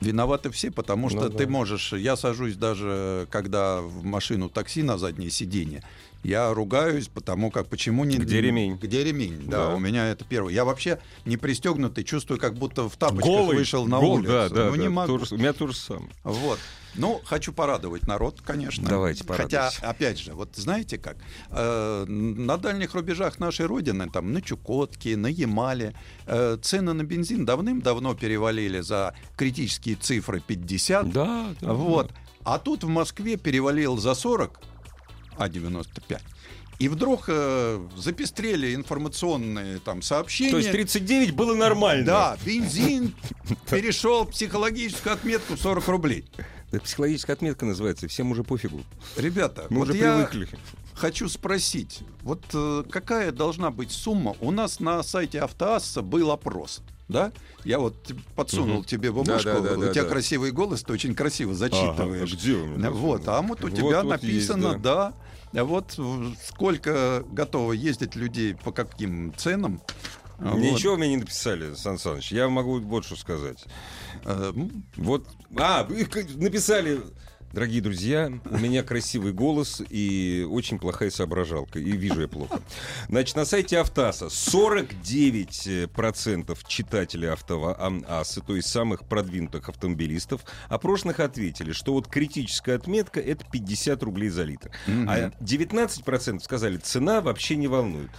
[0.00, 1.50] виноваты все, потому что Ну ты да.
[1.50, 1.92] можешь.
[1.92, 5.82] Я сажусь даже, когда в машину такси на заднее сиденье.
[6.22, 8.76] Я ругаюсь, потому как почему не Где ремень?
[8.76, 9.42] Где ремень?
[9.46, 9.74] Да, Да.
[9.74, 10.52] у меня это первое.
[10.52, 14.32] Я вообще не пристегнутый, чувствую, как будто в тапочках Голый, вышел на гол, улицу.
[14.32, 15.18] Да, да, ну да, не могу.
[15.18, 16.10] тоже- у меня тоже самое.
[16.24, 16.58] Вот.
[16.96, 18.88] Ну, хочу порадовать народ, конечно.
[18.88, 19.36] Давайте Хотя,
[19.70, 19.86] порадуйте.
[19.86, 21.18] опять же, вот знаете как,
[21.50, 25.94] э, на дальних рубежах нашей Родины, там, на Чукотке, на Ямале,
[26.26, 31.10] э, цены на бензин давным-давно перевалили за критические цифры 50.
[31.12, 31.72] Да, да.
[31.72, 32.08] Вот.
[32.08, 32.14] да.
[32.44, 34.58] А тут в Москве перевалил за 40,
[35.38, 36.22] а 95.
[36.78, 40.50] И вдруг э, запестрели информационные там сообщения.
[40.50, 42.04] То есть 39 было нормально.
[42.04, 43.14] Да, бензин
[43.70, 46.26] перешел психологическую отметку 40 рублей.
[46.70, 48.08] Это психологическая отметка называется.
[48.08, 48.82] Всем уже пофигу.
[49.16, 50.58] Ребята, Мы вот уже я привыкли.
[50.94, 54.36] хочу спросить, вот э, какая должна быть сумма?
[54.40, 56.82] У нас на сайте Автоасса был опрос.
[57.08, 57.32] Да?
[57.64, 57.94] Я вот
[58.34, 58.84] подсунул Мгм.
[58.84, 60.08] тебе бумажку, Да, да, да, у да, тебя да.
[60.10, 62.32] красивый голос, ты очень красиво зачитываешь.
[62.32, 62.96] Ага, где Да, тут?
[62.98, 65.06] Вот, а вот у Вот, тебя вот написано, есть, да.
[65.06, 65.14] А
[65.52, 69.80] Вот в- сколько готово ездить людей, по каким ценам.
[70.38, 70.58] А вот.
[70.60, 72.30] Ничего мне не написали, Сан Саныч.
[72.30, 73.64] Я могу вот что сказать.
[74.24, 75.26] Э, м, Вот.
[75.56, 77.00] А, вы к- написали.
[77.52, 81.78] Дорогие друзья, у меня красивый голос и очень плохая соображалка.
[81.78, 82.60] И вижу я плохо.
[83.08, 91.94] Значит, на сайте Автаса 49% читателей Автоаса, то есть самых продвинутых автомобилистов, опрошенных ответили, что
[91.94, 94.70] вот критическая отметка— это 50 рублей за литр.
[94.86, 98.10] А 19% сказали, цена вообще не волнует.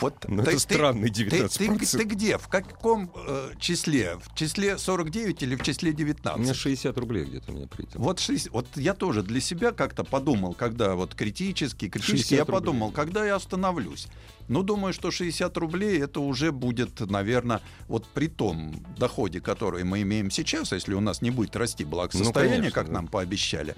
[0.00, 1.98] Вот Ну, это странный ты, 19%.
[1.98, 2.36] ты где?
[2.38, 4.18] В каком э, числе?
[4.20, 6.38] В числе 49 или в числе 19?
[6.38, 7.94] У меня 60 рублей где-то меня придет.
[7.96, 12.40] Вот, шесть- вот я тоже для себя как-то подумал, когда вот критически, критически 60 я
[12.44, 12.54] рублей.
[12.58, 14.08] подумал, когда я остановлюсь.
[14.48, 20.02] Ну, думаю, что 60 рублей это уже будет, наверное, вот при том доходе, который мы
[20.02, 22.92] имеем сейчас, если у нас не будет расти благосостояние, Ну, конечно, как да.
[22.92, 23.74] нам пообещали,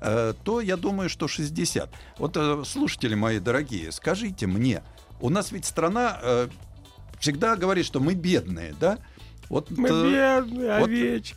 [0.00, 1.90] э, то я думаю, что 60.
[2.18, 4.82] Вот, э, слушатели мои дорогие, скажите мне,
[5.20, 6.48] у нас ведь страна э,
[7.18, 8.98] всегда говорит, что мы бедные, да?
[9.50, 10.90] Вот, э, бедные вот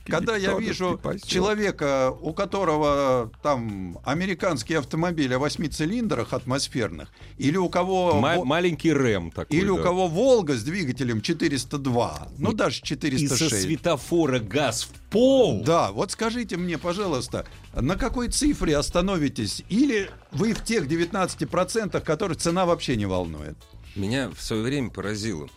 [0.06, 7.70] когда я вижу человека, у которого там американский автомобиль о восьми цилиндрах атмосферных, или у
[7.70, 9.58] кого Ма- маленький рэм такой.
[9.58, 9.84] или у да.
[9.84, 13.62] кого Волга с двигателем 402, ну И- даже И со 406.
[13.64, 15.62] светофора газ в пол.
[15.64, 19.64] Да, вот скажите мне, пожалуйста, на какой цифре остановитесь?
[19.70, 23.58] Или вы в тех 19%, которых цена вообще не волнует?
[23.96, 25.48] Меня в свое время поразило.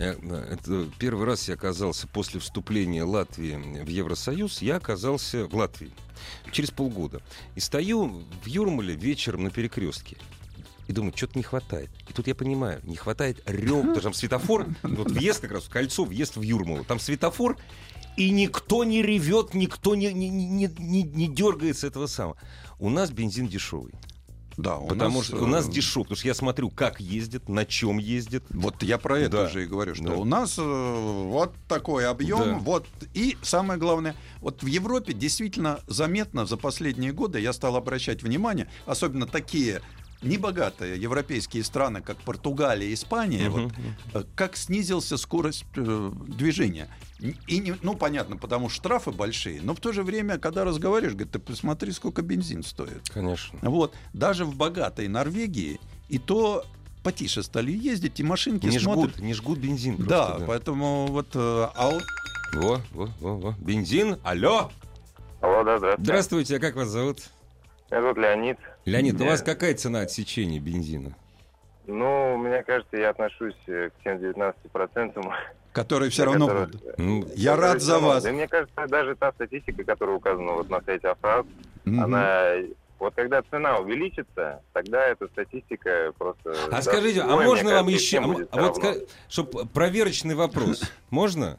[0.00, 0.14] Э,
[0.50, 5.92] это первый раз я оказался после вступления Латвии в Евросоюз, я оказался в Латвии
[6.52, 7.20] через полгода.
[7.54, 10.16] И стою в Юрмале вечером на перекрестке.
[10.88, 11.90] И думаю, что-то не хватает.
[12.08, 16.04] И тут я понимаю, не хватает рев, даже там светофор, вот въезд как раз кольцо,
[16.04, 16.82] въезд в Юрмалу.
[16.84, 17.58] Там светофор,
[18.16, 22.38] и никто не ревет, никто не, не, не, не, не дергается этого самого.
[22.78, 23.92] У нас бензин дешевый.
[24.60, 27.48] Да, у потому нас, что у нас э, дешев, потому что я смотрю, как ездит,
[27.48, 28.44] на чем ездит.
[28.50, 29.44] Вот я про это Да.
[29.44, 30.14] уже и говорю, что Да.
[30.16, 32.58] у нас э, вот такой объем, Да.
[32.58, 38.22] вот и самое главное, вот в Европе действительно заметно за последние годы я стал обращать
[38.22, 39.80] внимание, особенно такие
[40.22, 43.62] небогатые европейские страны, как Португалия, Испания, Мгм.
[43.62, 43.72] вот,
[44.14, 46.88] э, как снизился скорость э, движения.
[47.46, 51.14] И не- ну понятно, потому что штрафы большие, но в то же время, когда разговариваешь,
[51.14, 53.08] говорит, ты посмотри, сколько бензин стоит.
[53.10, 53.58] Конечно.
[53.62, 55.78] Вот, даже в богатой Норвегии
[56.08, 56.64] и то
[57.02, 59.12] потише стали ездить, и машинки Не смотрят.
[59.14, 59.96] жгут, не жгут бензин.
[59.96, 61.28] просто, да, поэтому вот...
[61.34, 61.38] э,
[61.74, 61.98] а
[62.54, 63.54] Во, во, во, во.
[63.58, 64.18] Бензин.
[64.22, 64.70] Алло.
[65.40, 66.02] Алло, да, здравствуйте.
[66.02, 67.18] Здравствуйте, а как вас зовут?
[67.90, 68.58] Меня зовут Леонид.
[68.90, 71.14] Леонид, у Я- вас какая цена отсечения бензина?
[71.86, 75.32] Ну, мне кажется, я отношусь э, к тем 19%.
[75.72, 76.98] которые все равно которые- будут.
[76.98, 78.24] Ну, Я рад за вас.
[78.24, 81.46] Да мне кажется, даже та статистика, которая указана вот на сайте Афраз,
[81.84, 82.02] Мгм.
[82.04, 82.52] она...
[82.98, 86.54] Вот когда цена увеличится, тогда эта статистика просто...
[86.70, 88.20] а скажите, а можно вам еще...
[88.20, 90.82] будет всё вот чтобы проверочный вопрос.
[91.10, 91.56] Можно?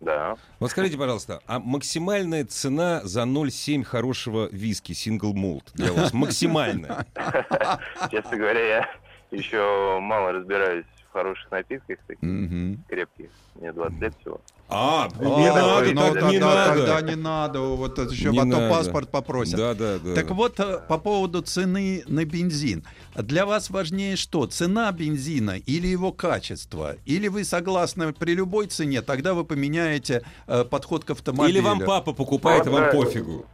[0.00, 0.36] Да.
[0.60, 6.12] Вот скажите, пожалуйста, а максимальная цена за 0,7 хорошего виски, сингл молт для вас?
[6.12, 7.06] Максимальная.
[8.10, 8.90] Честно говоря, я
[9.30, 12.84] еще мало разбираюсь хороших напитках, таких Мгм.
[12.88, 13.30] крепких.
[13.54, 14.40] Мне 20 лет всего.
[14.70, 16.74] А, О, не надо, ну, так тогда, не надо.
[16.86, 18.70] тогда не надо, вот еще Не потом надо.
[18.70, 19.56] паспорт попросят.
[19.56, 20.14] Да, да, да.
[20.14, 22.84] Так вот, э, по поводу цены на бензин.
[23.14, 24.46] Для вас важнее что?
[24.46, 26.96] Цена бензина или его качество?
[27.06, 31.58] Или вы согласны при любой цене, тогда вы поменяете э, подход к автомобилю?
[31.58, 33.46] Или вам папа покупает, и вам пофигу.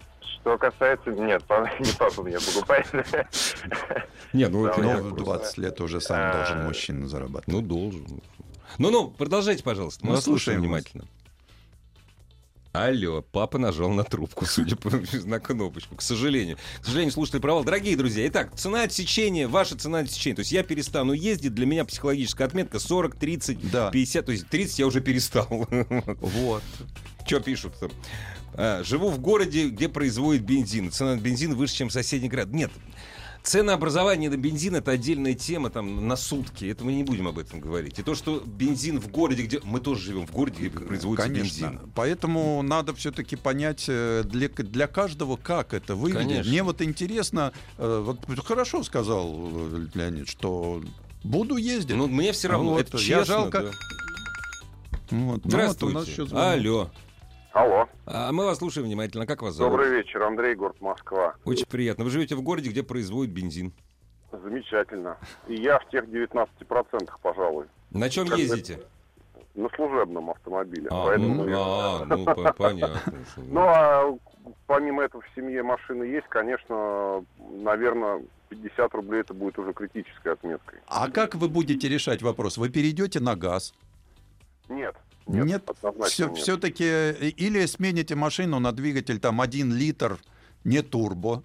[0.45, 1.11] Что касается...
[1.11, 2.87] Нет, папа- не папа меня покупает.
[4.35, 5.25] Не, ну Ну, так в просто.
[5.25, 7.49] 20 лет уже сам А, должен мужчина зарабатывать.
[7.49, 8.21] Ну, должен.
[8.77, 10.05] Ну-ну, продолжайте, пожалуйста.
[10.05, 11.07] Мы Мы вас слушаем внимательно.
[12.75, 14.91] Алло, папа нажал на трубку, судя по
[15.25, 15.95] на кнопочку.
[15.95, 16.59] К сожалению.
[16.81, 17.63] К сожалению, слушатели провал.
[17.63, 20.35] Дорогие друзья, итак, цена отсечения, ваша цена отсечения.
[20.35, 23.91] То есть я перестану ездить, для меня психологическая отметка 40, 30, Да.
[23.93, 24.27] 50.
[24.27, 25.47] То есть 30 я уже перестал.
[26.19, 26.65] Вот.
[27.25, 27.91] Что пишут там?
[28.55, 30.91] А, живу в городе, где производят бензин.
[30.91, 32.49] Цена на бензин выше, чем в соседний город.
[32.53, 32.73] Нет.
[33.45, 36.65] Ценообразование на бензин это отдельная тема там на сутки.
[36.65, 37.99] Это мы не будем об этом говорить.
[37.99, 41.67] И то, что бензин в городе, где мы тоже живем в городе, где производится Конечно.
[41.67, 41.81] бензин.
[41.95, 46.29] Поэтому надо все-таки понять э, для, для каждого, как это выглядит.
[46.29, 46.51] Конечно.
[46.51, 50.83] Мне вот интересно, э, вот хорошо сказал э, Леонид, что
[51.23, 51.97] буду ездить.
[51.97, 52.71] Ну, мне все равно.
[52.71, 53.59] Вот, это я честно, жалко.
[53.61, 53.65] да.
[53.67, 53.75] Вот.
[55.11, 55.95] Ну, вот у Здравствуйте.
[55.99, 56.55] нас еще звонок.
[56.55, 56.91] Алло.
[57.55, 57.88] Алло.
[58.07, 59.27] А мы вас слушаем внимательно.
[59.27, 59.75] Как вас зовут?
[59.75, 61.37] Добрый вечер, Андрей, город Москва.
[61.45, 62.03] Очень приятно.
[62.05, 63.73] Вы живете в городе, где производят бензин.
[64.33, 65.17] Замечательно.
[65.47, 66.49] И я в тех 19%,
[67.23, 68.81] пожалуй, На чем Как ездите?
[69.55, 70.88] на служебном автомобиле.
[70.90, 73.01] А, Поэтому ну, я- а, ну, по- понятно.
[73.37, 74.19] Ну, а
[74.67, 80.81] помимо этого в семье машины есть, конечно, наверное, 50 рублей это будет уже критической отметкой.
[80.88, 82.59] А как вы будете решать вопрос?
[82.59, 83.73] Вы перейдете на газ?
[84.69, 84.97] Нет.
[85.27, 86.37] Нет, однозначно все, нет.
[86.39, 86.85] все-таки
[87.31, 90.19] или смените машину на двигатель там 1 литр,
[90.65, 91.43] не турбо.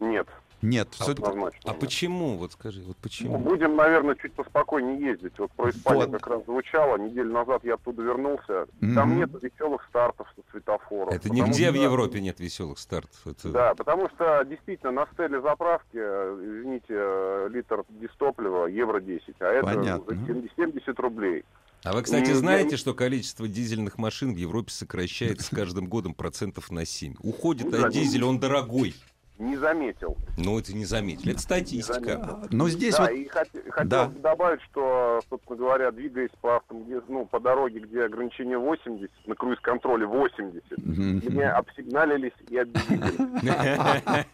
[0.00, 0.26] Нет.
[0.62, 1.60] Нет, всё- однозначно.
[1.70, 2.38] А почему?
[2.38, 3.36] Вот скажи, вот Ну, почему?
[3.38, 5.38] будем, наверное, чуть поспокойнее ездить.
[5.38, 6.12] Вот про Испанию Вот.
[6.22, 6.96] как раз звучало.
[6.96, 8.66] Неделю назад я оттуда вернулся.
[8.80, 9.18] Там Мгм.
[9.18, 11.12] нет веселых стартов со светофоров.
[11.12, 13.14] Это нигде в что- Европе нет веселых стартов.
[13.26, 13.50] Это...
[13.50, 19.46] Да, потому что действительно на стеле заправки, э, извините, э, литр дистоплива евро 10, а
[19.52, 20.16] это Понятно.
[20.16, 21.44] за 70, 70 рублей.
[21.84, 25.86] А вы, кстати, Ну, знаете, я- что количество дизельных машин в Европе сокращается с каждым
[25.86, 27.14] годом процентов на 7?
[27.20, 28.94] Уходит Ну да, от дизеля, он дорогой.
[29.36, 30.16] Не заметил.
[30.38, 31.32] Но это не заметили.
[31.32, 32.46] Это статистика.
[32.52, 33.10] Но здесь да, вот...
[33.10, 34.06] и хот- хотел Да.
[34.06, 39.10] бы добавить, что, собственно говоря, двигаясь по, автом- где- ну, по дороге, где ограничение 80,
[39.26, 41.22] на круиз-контроле 80, Мгм.
[41.34, 44.24] мне обсигналились и объявили.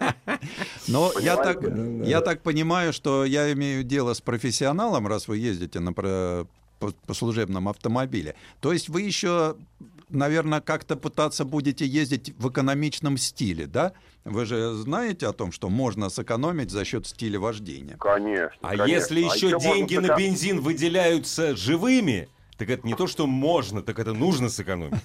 [0.88, 1.62] Но я так,
[2.06, 5.94] я так понимаю, что я имею дело с профессионалом, раз вы ездите на
[6.80, 8.34] по, по служебном автомобиле.
[8.60, 9.56] То есть вы еще,
[10.08, 13.92] наверное, как-то пытаться будете ездить в экономичном стиле, да?
[14.24, 17.96] Вы же знаете о том, что можно сэкономить за счет стиля вождения.
[17.98, 18.58] Конечно.
[18.62, 18.86] А конечно.
[18.86, 22.28] если А еще можно деньги на бензин выделяются живыми,
[22.60, 25.00] так это не то, что можно, так это нужно сэкономить.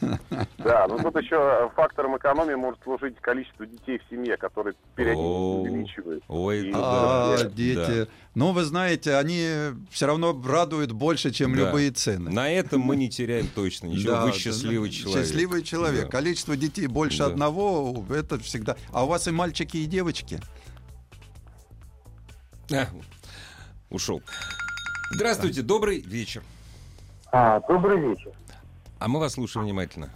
[0.57, 5.61] Да, но тут еще фактором экономии может служить количество детей в семье, которые периодически О.
[5.61, 6.23] увеличивает.
[6.27, 7.49] Ой, А, да.
[7.49, 8.09] дети.
[8.33, 9.47] Ну, вы знаете, они
[9.89, 11.59] все равно радуют больше, чем Да.
[11.59, 12.29] любые цены.
[12.29, 14.11] На этом мы не теряем точно ничего.
[14.11, 15.23] Да, Вы счастливый человек.
[15.25, 16.03] Счастливый человек.
[16.07, 16.09] Да.
[16.11, 17.27] Количество детей больше Да.
[17.27, 18.75] одного, это всегда.
[18.91, 20.41] А у вас и мальчики, и девочки?
[22.73, 22.87] А,
[23.89, 24.21] ушел.
[25.13, 26.43] Здравствуйте, добрый вечер.
[27.31, 28.31] А, добрый вечер.
[28.99, 30.09] А мы вас слушаем внимательно.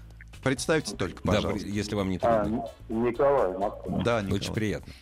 [0.43, 1.67] Представьте только, Да, пожалуйста.
[1.67, 2.65] если вам не А, трудно.
[2.87, 4.01] Николай, Москва.
[4.03, 4.33] Да, Николай.
[4.39, 4.93] Очень приятно.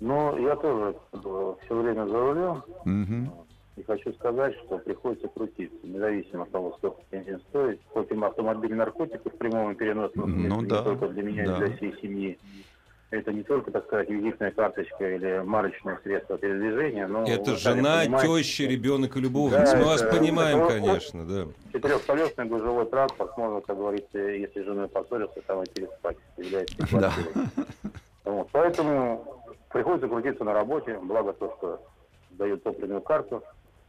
[0.00, 0.96] Ну, я тоже
[1.64, 2.62] все время за рулем.
[2.84, 3.32] Мгм.
[3.76, 7.80] И хочу сказать, что приходится крутиться, независимо от того, сколько бензин стоит.
[7.92, 11.46] Хоть и автомобиль наркотик в прямом и переносном смысле, Ну не да, только для меня,
[11.46, 11.54] да.
[11.54, 12.38] и для всей семьи.
[13.10, 17.22] Это не только, так сказать, визитная карточка или марочное средство передвижения, но...
[17.24, 19.72] Это жена, теща, ребенок и любовница.
[19.72, 21.46] Да, Мы вас это- понимаем, это- конечно, да.
[21.72, 27.12] Четырехколесный гужевой транспорт можно, как говорится, если с женой поссорился, там и переспать, является Да.
[28.24, 31.80] Вот, поэтому приходится крутиться на работе, благо то, что
[32.30, 33.42] дают топливную карту.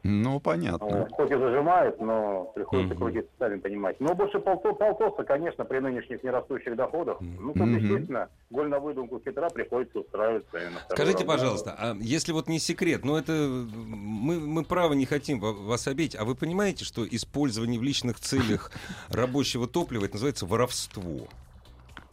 [0.08, 0.86] Ну, понятно.
[0.86, 3.04] Вот, хоть и зажимает, но приходится Мгм.
[3.04, 3.98] крутиться, сами понимаете.
[4.04, 7.18] Но больше полто, полтоса, конечно, при нынешних нерастущих доходах.
[7.22, 7.78] Ну, тут, Мгм.
[7.78, 10.48] естественно, голь на выдумку хитра приходится устраиваться.
[10.92, 11.26] Скажите, работу.
[11.26, 15.88] пожалуйста, а если вот не секрет, но это мы, мы право не хотим ва- вас
[15.88, 18.70] обидеть, а вы понимаете, что использование в личных целях
[19.10, 21.28] рабочего топлива это называется воровство?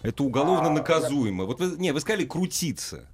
[0.00, 1.44] Это уголовно А, наказуемо.
[1.44, 3.07] Вот вы, не, вы сказали крутиться.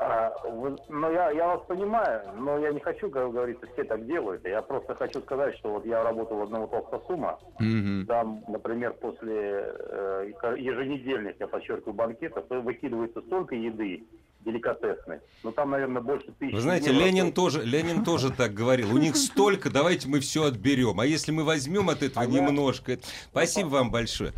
[0.00, 4.06] А, вы- ну, я, я вас понимаю, но я не хочу, как говорится, все так
[4.06, 4.44] делают.
[4.46, 8.06] Я просто хочу сказать, что вот я работал у одного толстосума, Мгм.
[8.06, 14.04] там, например, после э, еженедельных, я подчеркиваю, банкетов, выкидывается столько еды
[14.44, 15.18] деликатесной.
[15.42, 16.54] Ну, там, наверное, больше тысячи.
[16.54, 18.94] Вы знаете, евро Ленин тоже, Ленин тоже так говорил.
[18.94, 21.00] У них столько, давайте мы все отберем.
[21.00, 22.98] А если мы возьмем от этого А немножко...
[23.30, 24.32] Спасибо вам большое.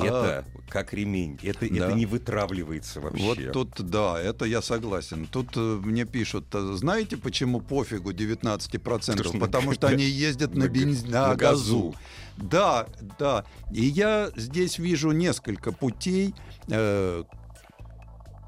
[0.00, 0.04] А.
[0.40, 1.38] Это как ремень.
[1.42, 1.86] Это, Да.
[1.86, 3.22] это не вытравливается вообще.
[3.24, 5.26] Вот тут, да, это я согласен.
[5.26, 8.78] Тут э, мне пишут, э, знаете, почему пофигу 19%?
[8.78, 11.94] Потому что на Потому что они ездят на, бенз- на газу.
[12.36, 12.86] Да,
[13.18, 13.44] да.
[13.72, 16.34] И я здесь вижу несколько путей
[16.68, 17.22] э,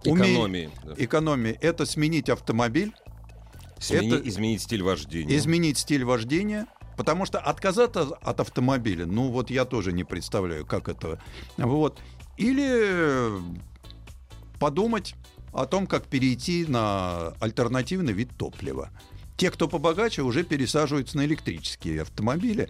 [0.04, 0.70] уме- Экономии.
[0.84, 0.94] да.
[0.96, 1.58] экономии.
[1.60, 2.92] Это сменить автомобиль,
[3.78, 5.36] Смени- это- Изменить стиль вождения.
[5.36, 10.88] изменить стиль вождения, потому что отказаться от автомобиля, ну вот я тоже не представляю, как
[10.88, 11.20] это.
[11.56, 12.00] Вот.
[12.36, 13.30] Или
[14.58, 15.14] подумать
[15.52, 18.90] о том, как перейти на альтернативный вид топлива.
[19.36, 22.68] Те, кто побогаче, уже пересаживаются на электрические автомобили.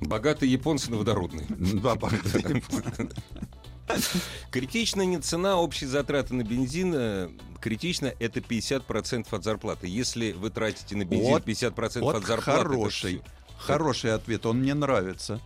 [0.00, 1.46] Богатые японцы на водородные.
[1.48, 2.62] Да, богатые.
[4.50, 6.92] Критичная не цена, общие затраты на бензин.
[6.94, 7.28] э,
[7.60, 9.86] Критично это 50% от зарплаты.
[9.86, 12.62] Если вы тратите на бензин Вот- 50% Вот от зарплаты...
[12.62, 13.22] хороший.
[13.64, 15.40] Хороший ответ, он мне нравится.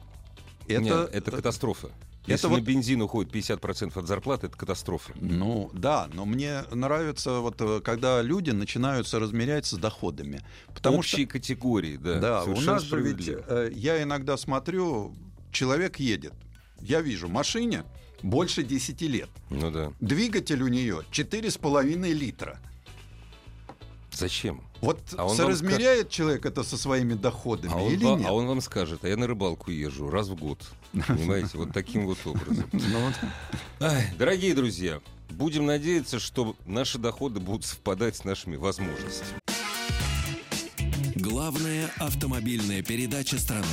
[0.67, 1.91] Это, Нет, это катастрофа.
[2.27, 5.13] Если вот- на бензин уходит 50% от зарплаты, это катастрофа.
[5.19, 10.43] Ну да, но мне нравится вот э, когда люди начинают соразмерять с доходами,
[10.75, 12.19] потому Общие категории, да.
[12.21, 15.15] Да, у нас же ведь, э, я иногда смотрю,
[15.53, 16.35] человек едет,
[16.83, 17.85] я вижу, машине
[18.23, 19.93] больше 10 лет, Ну да.
[20.01, 22.59] двигатель у нее 4,5 литра.
[24.13, 24.61] Зачем?
[24.81, 28.27] Вот А он вам соразмеряет человек это со своими доходами А он, или нет?
[28.29, 30.61] а он вам скажет, а я на рыбалку езжу раз в год.
[31.07, 32.65] Понимаете, вот таким вот образом.
[32.73, 39.39] Ну, дорогие друзья, будем надеяться, что наши доходы будут совпадать с нашими возможностями.
[41.17, 43.67] Главная автомобильная передача страны.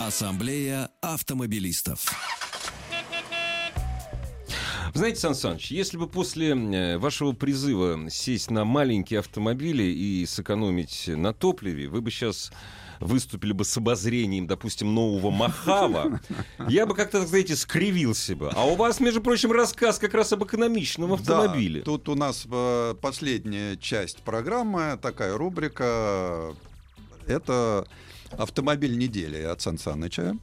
[0.00, 2.33] Ассамблея автомобилистов.
[4.94, 11.08] Знаете, Сан Саныч, если бы после э, вашего призыва сесть на маленькие автомобили и сэкономить
[11.08, 12.52] на топливе, вы бы сейчас
[13.00, 16.20] выступили бы с обозрением, допустим, нового Махава,
[16.68, 18.50] я бы как-то, знаете, скривился бы.
[18.54, 21.80] А у вас, между прочим, рассказ как раз об экономичном автомобиле.
[21.80, 26.54] Да, тут у нас э, последняя часть программы, такая рубрика.
[27.26, 27.84] Это
[28.30, 30.36] автомобиль недели от Сан Саныча.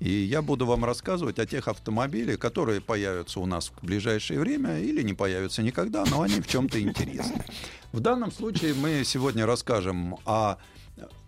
[0.00, 4.78] И я буду вам рассказывать о тех автомобилях, которые появятся у нас в ближайшее время
[4.78, 7.44] или не появятся никогда, но они в чем-то интересны.
[7.92, 10.56] В данном случае мы сегодня расскажем о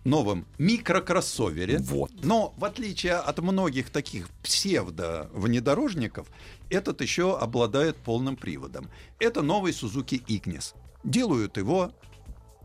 [0.03, 1.79] новом микрокроссовере.
[1.79, 2.11] Вот.
[2.23, 6.27] Но в отличие от многих таких псевдо-внедорожников,
[6.69, 8.89] этот еще обладает полным приводом.
[9.19, 10.73] Это новый Suzuki Ignis.
[11.03, 11.91] Делают его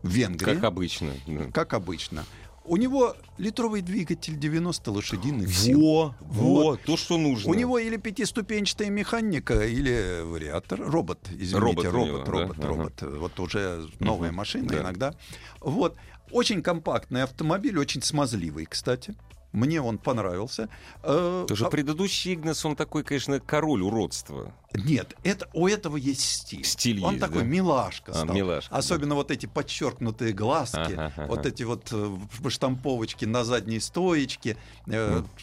[0.03, 0.55] в Венгрии.
[0.55, 1.11] Как обычно.
[1.25, 1.51] да.
[1.51, 2.25] Как обычно.
[2.67, 5.79] У него литровый двигатель 90 лошадиных сил.
[5.79, 7.49] Во, во, то, что нужно.
[7.49, 10.81] У него или пятиступенчатая механика, или вариатор.
[10.81, 12.31] Робот, извините, Робот робот, него, да?
[12.31, 12.67] робот, Ага.
[12.67, 13.01] робот.
[13.01, 14.81] Вот уже новая машина да.
[14.81, 15.15] иногда.
[15.61, 15.95] Вот.
[16.31, 19.15] Очень компактный автомобиль, очень смазливый, кстати.
[19.53, 20.67] Мне он понравился.
[21.03, 24.53] Э, что а- предыдущий Игнес, он такой, конечно, король уродства.
[24.73, 26.65] Нет, это, у этого есть стиль.
[26.65, 27.47] Стиль он есть, такой да?
[27.47, 28.35] милашка А, стал.
[28.35, 28.77] милашка, да.
[28.77, 31.27] Особенно вот эти подчеркнутые глазки, Ага, ага.
[31.27, 32.17] вот эти вот э,
[32.49, 34.57] штамповочки на задней стоечке.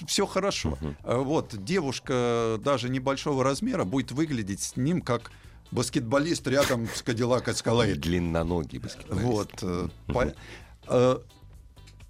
[0.06, 0.78] Все хорошо.
[1.02, 5.32] Э, Вот девушка даже небольшого размера будет выглядеть с ним как
[5.70, 7.96] баскетболист рядом с Кадиллак Escalade.
[7.96, 9.24] Длинноногий баскетболист.
[9.24, 9.50] Вот.
[9.62, 10.32] э, по-
[10.88, 11.18] э,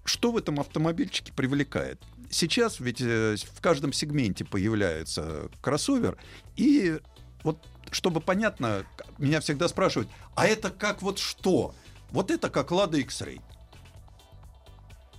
[0.04, 2.00] Что в этом автомобильчике привлекает?
[2.30, 6.16] Сейчас ведь э, в каждом сегменте появляется кроссовер,
[6.56, 6.98] и
[7.42, 7.58] вот
[7.90, 8.84] чтобы понятно,
[9.18, 11.74] меня всегда спрашивают, а это как вот что?
[12.10, 13.40] Вот это как Лада X-Ray.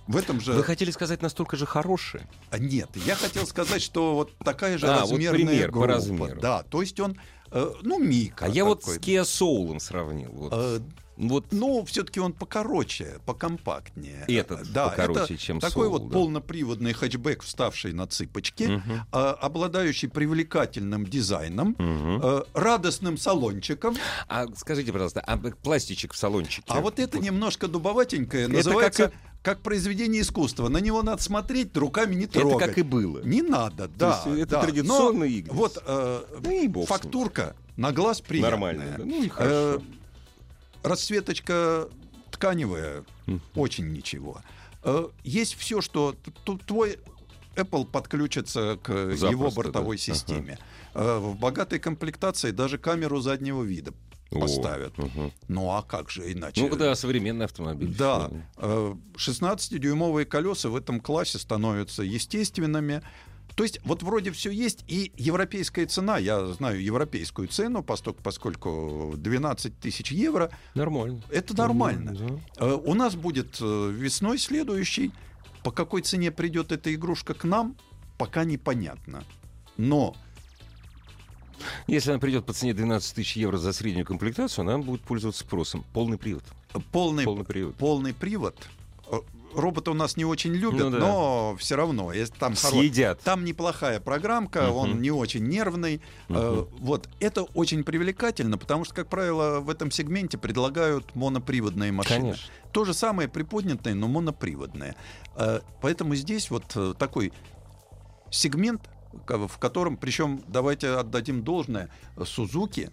[0.06, 0.52] В этом же...
[0.52, 2.28] Вы хотели сказать настолько же хорошие?
[2.50, 5.86] А Нет, я хотел сказать, что вот такая же А, вот размерная пример по группа.
[5.88, 6.40] размеру.
[6.40, 7.18] Да, то есть он,
[7.50, 8.46] э, ну, микро.
[8.46, 8.98] А я вот с.
[8.98, 10.30] Kia Soul сравнил.
[10.30, 10.52] Вот.
[10.54, 10.80] Э,
[11.16, 14.24] вот Ну, все-таки он покороче, покомпактнее.
[14.28, 16.14] Этот да, покороче, это чем такой Soul, вот да.
[16.14, 19.02] полноприводный хэтчбэк, вставший на цыпочке, Мгм.
[19.12, 22.20] а, обладающий привлекательным дизайном, Мгм.
[22.22, 23.96] э, радостным салончиком.
[24.28, 26.64] А скажите, пожалуйста, а пластичек в салончике?
[26.68, 30.68] А вот это немножко дубоватенькое, Это называется как как, произведение искусства.
[30.68, 32.66] На него надо смотреть, руками не Это трогать.
[32.66, 33.20] как и было.
[33.22, 34.20] Не надо, да.
[34.26, 34.62] есть это да.
[34.62, 35.52] традиционный Игнис.
[35.54, 36.22] Вот э,
[36.72, 38.50] Ну фактурка на глаз приятная.
[38.50, 38.94] Нормально.
[38.98, 39.04] да.
[39.04, 39.82] Ну и Э, хорошо.
[40.82, 41.88] Расцветочка
[42.30, 43.04] тканевая
[43.54, 44.40] очень ничего.
[44.82, 46.14] Э, Есть все, что
[46.66, 46.98] твой
[47.56, 49.54] Apple подключится к Запросто, его да.
[49.56, 50.02] бортовой Ага.
[50.02, 50.58] системе.
[50.94, 53.92] Э, В богатой комплектации даже камеру заднего вида
[54.30, 54.96] О, поставят.
[54.98, 55.32] мгм.
[55.48, 56.60] Ну а как же иначе?
[56.68, 57.94] Ну, да, современный автомобиль.
[57.96, 58.40] Да, всё.
[58.58, 63.02] э, 16-дюймовые колеса в этом классе становятся естественными.
[63.56, 69.14] То есть вот вроде все есть, и европейская цена, я знаю европейскую цену, поскольку, поскольку
[69.16, 71.22] 12 тысяч евро, Нормально.
[71.30, 72.12] это нормально.
[72.14, 72.66] да.
[72.66, 75.10] Э, У нас будет э, весной следующий.
[75.64, 77.76] По какой цене придет эта игрушка к нам,
[78.18, 79.24] пока непонятно.
[79.78, 80.14] Но
[81.86, 85.82] Если она придет по цене 12 тысяч евро за среднюю комплектацию, она будет пользоваться спросом.
[85.94, 86.44] Полный привод.
[86.92, 87.74] полный, Полный привод.
[87.76, 88.54] полный привод.
[89.56, 90.98] Э, Робота у нас не очень любят, Ну да.
[90.98, 93.20] но все равно, если там хоро- Съедят.
[93.22, 94.76] Там неплохая программка, Мгм.
[94.76, 96.00] он не очень нервный.
[96.28, 96.68] Э, Мгм.
[96.84, 102.20] вот это очень привлекательно, потому что, как правило, в этом сегменте предлагают моноприводные машины.
[102.20, 102.52] Конечно.
[102.72, 104.94] То же самое приподнятое, но моноприводное.
[105.36, 107.32] Э, поэтому здесь вот э, такой
[108.30, 108.82] сегмент,
[109.28, 111.88] в котором, причем давайте отдадим должное
[112.24, 112.90] Сузуки,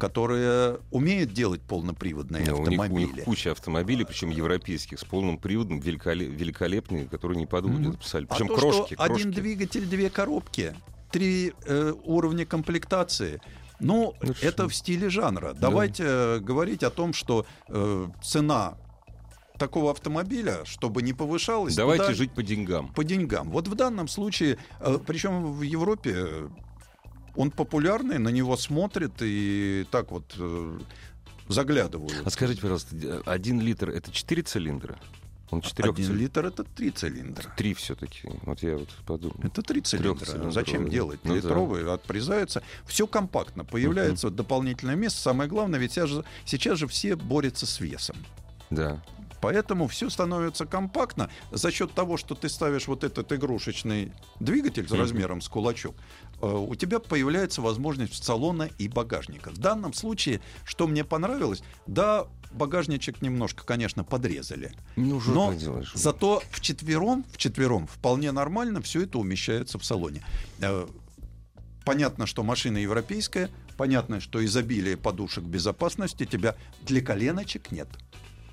[0.00, 3.12] которые умеют делать полноприводные Да, у, них, у автомобили.
[3.12, 7.96] них куча автомобилей, причем европейских, с полным приводом, великоле- великолепные, которые не подводят Мгм.
[7.96, 8.34] абсолютно.
[8.34, 9.40] А Причем то, крошки, что один крошки.
[9.40, 10.74] двигатель, две коробки,
[11.12, 13.40] три э, уровня комплектации.
[13.78, 14.68] Ну, Ну, это что?
[14.68, 15.54] в стиле жанра.
[15.54, 18.78] Давайте э, говорить о том, что э, цена
[19.58, 22.88] такого автомобиля, чтобы не повышалась, Давайте туда жить по деньгам.
[22.94, 23.50] по деньгам.
[23.50, 26.26] Вот в данном случае, э, причем в Европе
[27.36, 30.78] он популярный, на него смотрят и так вот э,
[31.48, 32.22] заглядывают.
[32.24, 34.98] А скажите, пожалуйста, д- один литр это 4 цилиндра?
[35.50, 37.52] Он 4 Один литр это три цилиндра.
[37.56, 38.20] Три все-таки.
[38.42, 39.34] Вот я вот подумал.
[39.42, 40.50] Это три цилиндра.
[40.52, 41.18] Зачем делать?
[41.24, 41.36] Ну да.
[41.36, 42.62] Литровые отрезаются.
[42.86, 43.64] Все компактно.
[43.64, 45.20] Появляется дополнительное место.
[45.20, 48.16] Самое главное, ведь сейчас же, сейчас же все борются с весом.
[48.70, 49.02] Да.
[49.40, 54.92] Поэтому все становится компактно за счет того, что ты ставишь вот этот игрушечный двигатель с
[54.92, 55.96] размером с кулачок.
[56.40, 59.50] Э, У тебя появляется возможность салона и багажника.
[59.50, 64.72] В данном случае, что мне понравилось, да, багажничек немножко, конечно, подрезали.
[64.96, 65.92] Ну, Но поделаешь.
[65.94, 70.22] Зато в четвером, в четвером вполне нормально все это умещается в салоне.
[70.60, 70.86] Э,
[71.84, 77.88] Понятно, что машина европейская, понятно, что изобилие подушек безопасности тебя для коленочек нет.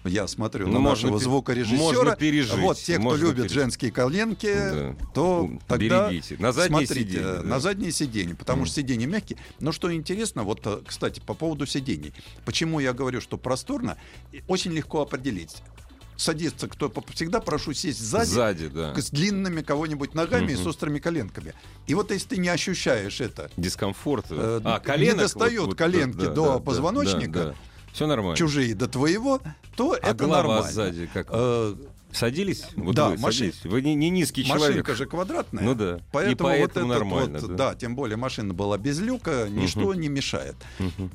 [0.03, 1.81] Я смотрю Ну, на можно нашего звукорежиссера.
[1.81, 3.51] можно пережить, Вот те, кто любит пережить.
[3.51, 4.95] женские коленки, Да.
[5.13, 6.37] то тогда берегите.
[6.39, 7.43] На заднее смотрите, сиденье, э, да.
[7.43, 8.65] на заднее сиденье, потому Мгм.
[8.67, 9.37] что сиденье мягкие.
[9.59, 12.13] Но что интересно, вот, э, кстати, по поводу сидений.
[12.45, 13.97] Почему я говорю, что просторно?
[14.47, 15.57] Очень легко определить.
[16.15, 18.95] Садиться, кто всегда прошу сесть сзади, Сзади, да.
[18.99, 21.53] с длинными кого-нибудь ногами и с острыми коленками.
[21.85, 24.25] И вот если ты не ощущаешь это, Дискомфорт.
[24.31, 25.17] Э, а, не коленок.
[25.19, 27.55] достает коленки до позвоночника.
[27.93, 28.37] Все нормально.
[28.37, 29.41] чужие до твоего,
[29.75, 30.71] то а это голова нормально.
[30.71, 31.27] сзади как?
[31.31, 31.75] Э,
[32.11, 32.65] Садились?
[32.75, 33.65] Вот да, вы машин- садились.
[33.65, 34.95] Вы не, не низкий Машинка человек.
[34.95, 35.63] же квадратная.
[35.63, 35.97] Ну да.
[35.97, 37.71] И Поэтому, вот поэтому этот нормально, вот, да.
[37.71, 37.75] да.
[37.75, 40.55] тем более машина была без люка, ничто не мешает.
[40.79, 41.11] Мгм.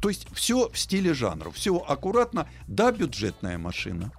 [0.00, 2.48] То есть все в стиле жанров, все аккуратно.
[2.68, 4.12] Да, бюджетная машина,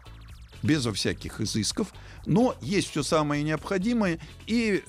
[0.62, 1.94] безо всяких изысков,
[2.26, 4.84] но есть все самое необходимое и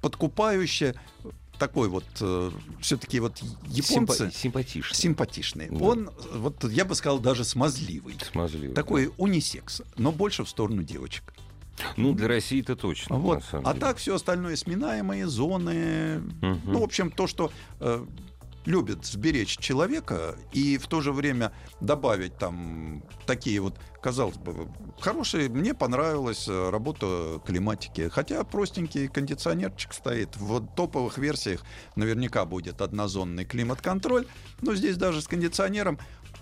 [0.00, 0.94] подкупающее
[1.58, 2.04] такой вот
[2.80, 4.96] все-таки вот японцы Симпа- симпатичный.
[4.96, 5.68] симпатичный.
[5.70, 5.84] Да.
[5.84, 8.16] Он вот я бы сказал даже смазливый.
[8.32, 11.32] Смазливый, Такой унисекс, но больше в сторону девочек.
[11.78, 11.84] да.
[11.96, 13.16] Ну, для России это точно.
[13.16, 13.42] Вот.
[13.52, 13.80] А деле.
[13.80, 16.18] так все остальное сминаемые зоны.
[16.40, 16.60] Мгм.
[16.64, 17.50] Ну, в общем, то, что
[17.80, 18.04] э,
[18.66, 24.68] любит сберечь человека и в то же время добавить там такие вот, казалось бы,
[25.00, 25.48] хорошие.
[25.48, 28.08] Мне понравилась э, работа климатики.
[28.08, 30.36] Хотя простенький кондиционерчик стоит.
[30.36, 31.62] В топовых версиях
[31.96, 34.26] наверняка будет однозонный климат-контроль.
[34.62, 35.98] Но здесь даже с кондиционером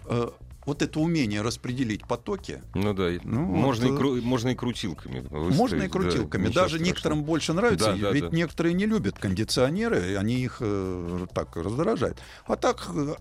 [0.07, 0.31] э,
[0.64, 5.20] вот это умение распределить потоки, Ну да, Ну, можно, вот, и кру- можно и крутилками.
[5.28, 6.42] выставить, Можно и да, крутилками.
[6.42, 6.86] ничего Даже страшного.
[6.86, 8.36] некоторым больше нравится, Да, да, ведь да.
[8.36, 12.18] некоторые не любят кондиционеры, они их э, так раздражают.
[12.46, 13.14] А так, э,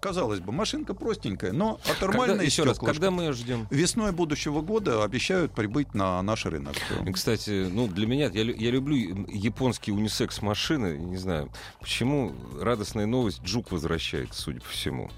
[0.00, 3.66] казалось бы, машинка простенькая, но Когда, атормальная еще раз, когда мы ждем?
[3.70, 6.74] Весной будущего года обещают прибыть на наш рынок.
[7.14, 8.94] Кстати, ну для меня я, я люблю
[9.30, 10.98] японские унисекс машины.
[10.98, 15.10] Не знаю, почему радостная новость Джук возвращается, судя по всему.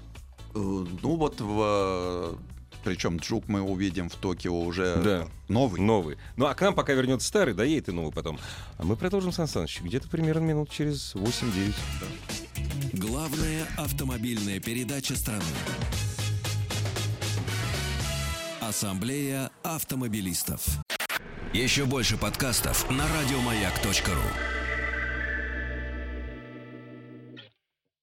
[0.57, 2.37] Э, Ну вот в
[2.83, 5.27] причем Джук мы увидим в Токио уже Да.
[5.49, 5.81] новый.
[5.81, 6.17] Новый.
[6.37, 8.39] Ну а к нам пока вернется старый, доедет и новый потом.
[8.77, 11.73] А мы продолжим, Сан Саныч, где-то примерно минут через 8-9.
[12.93, 15.43] Главная автомобильная передача страны.
[18.61, 20.61] Ассамблея автомобилистов.
[21.53, 24.56] Еще больше подкастов на радиомаяк.ру.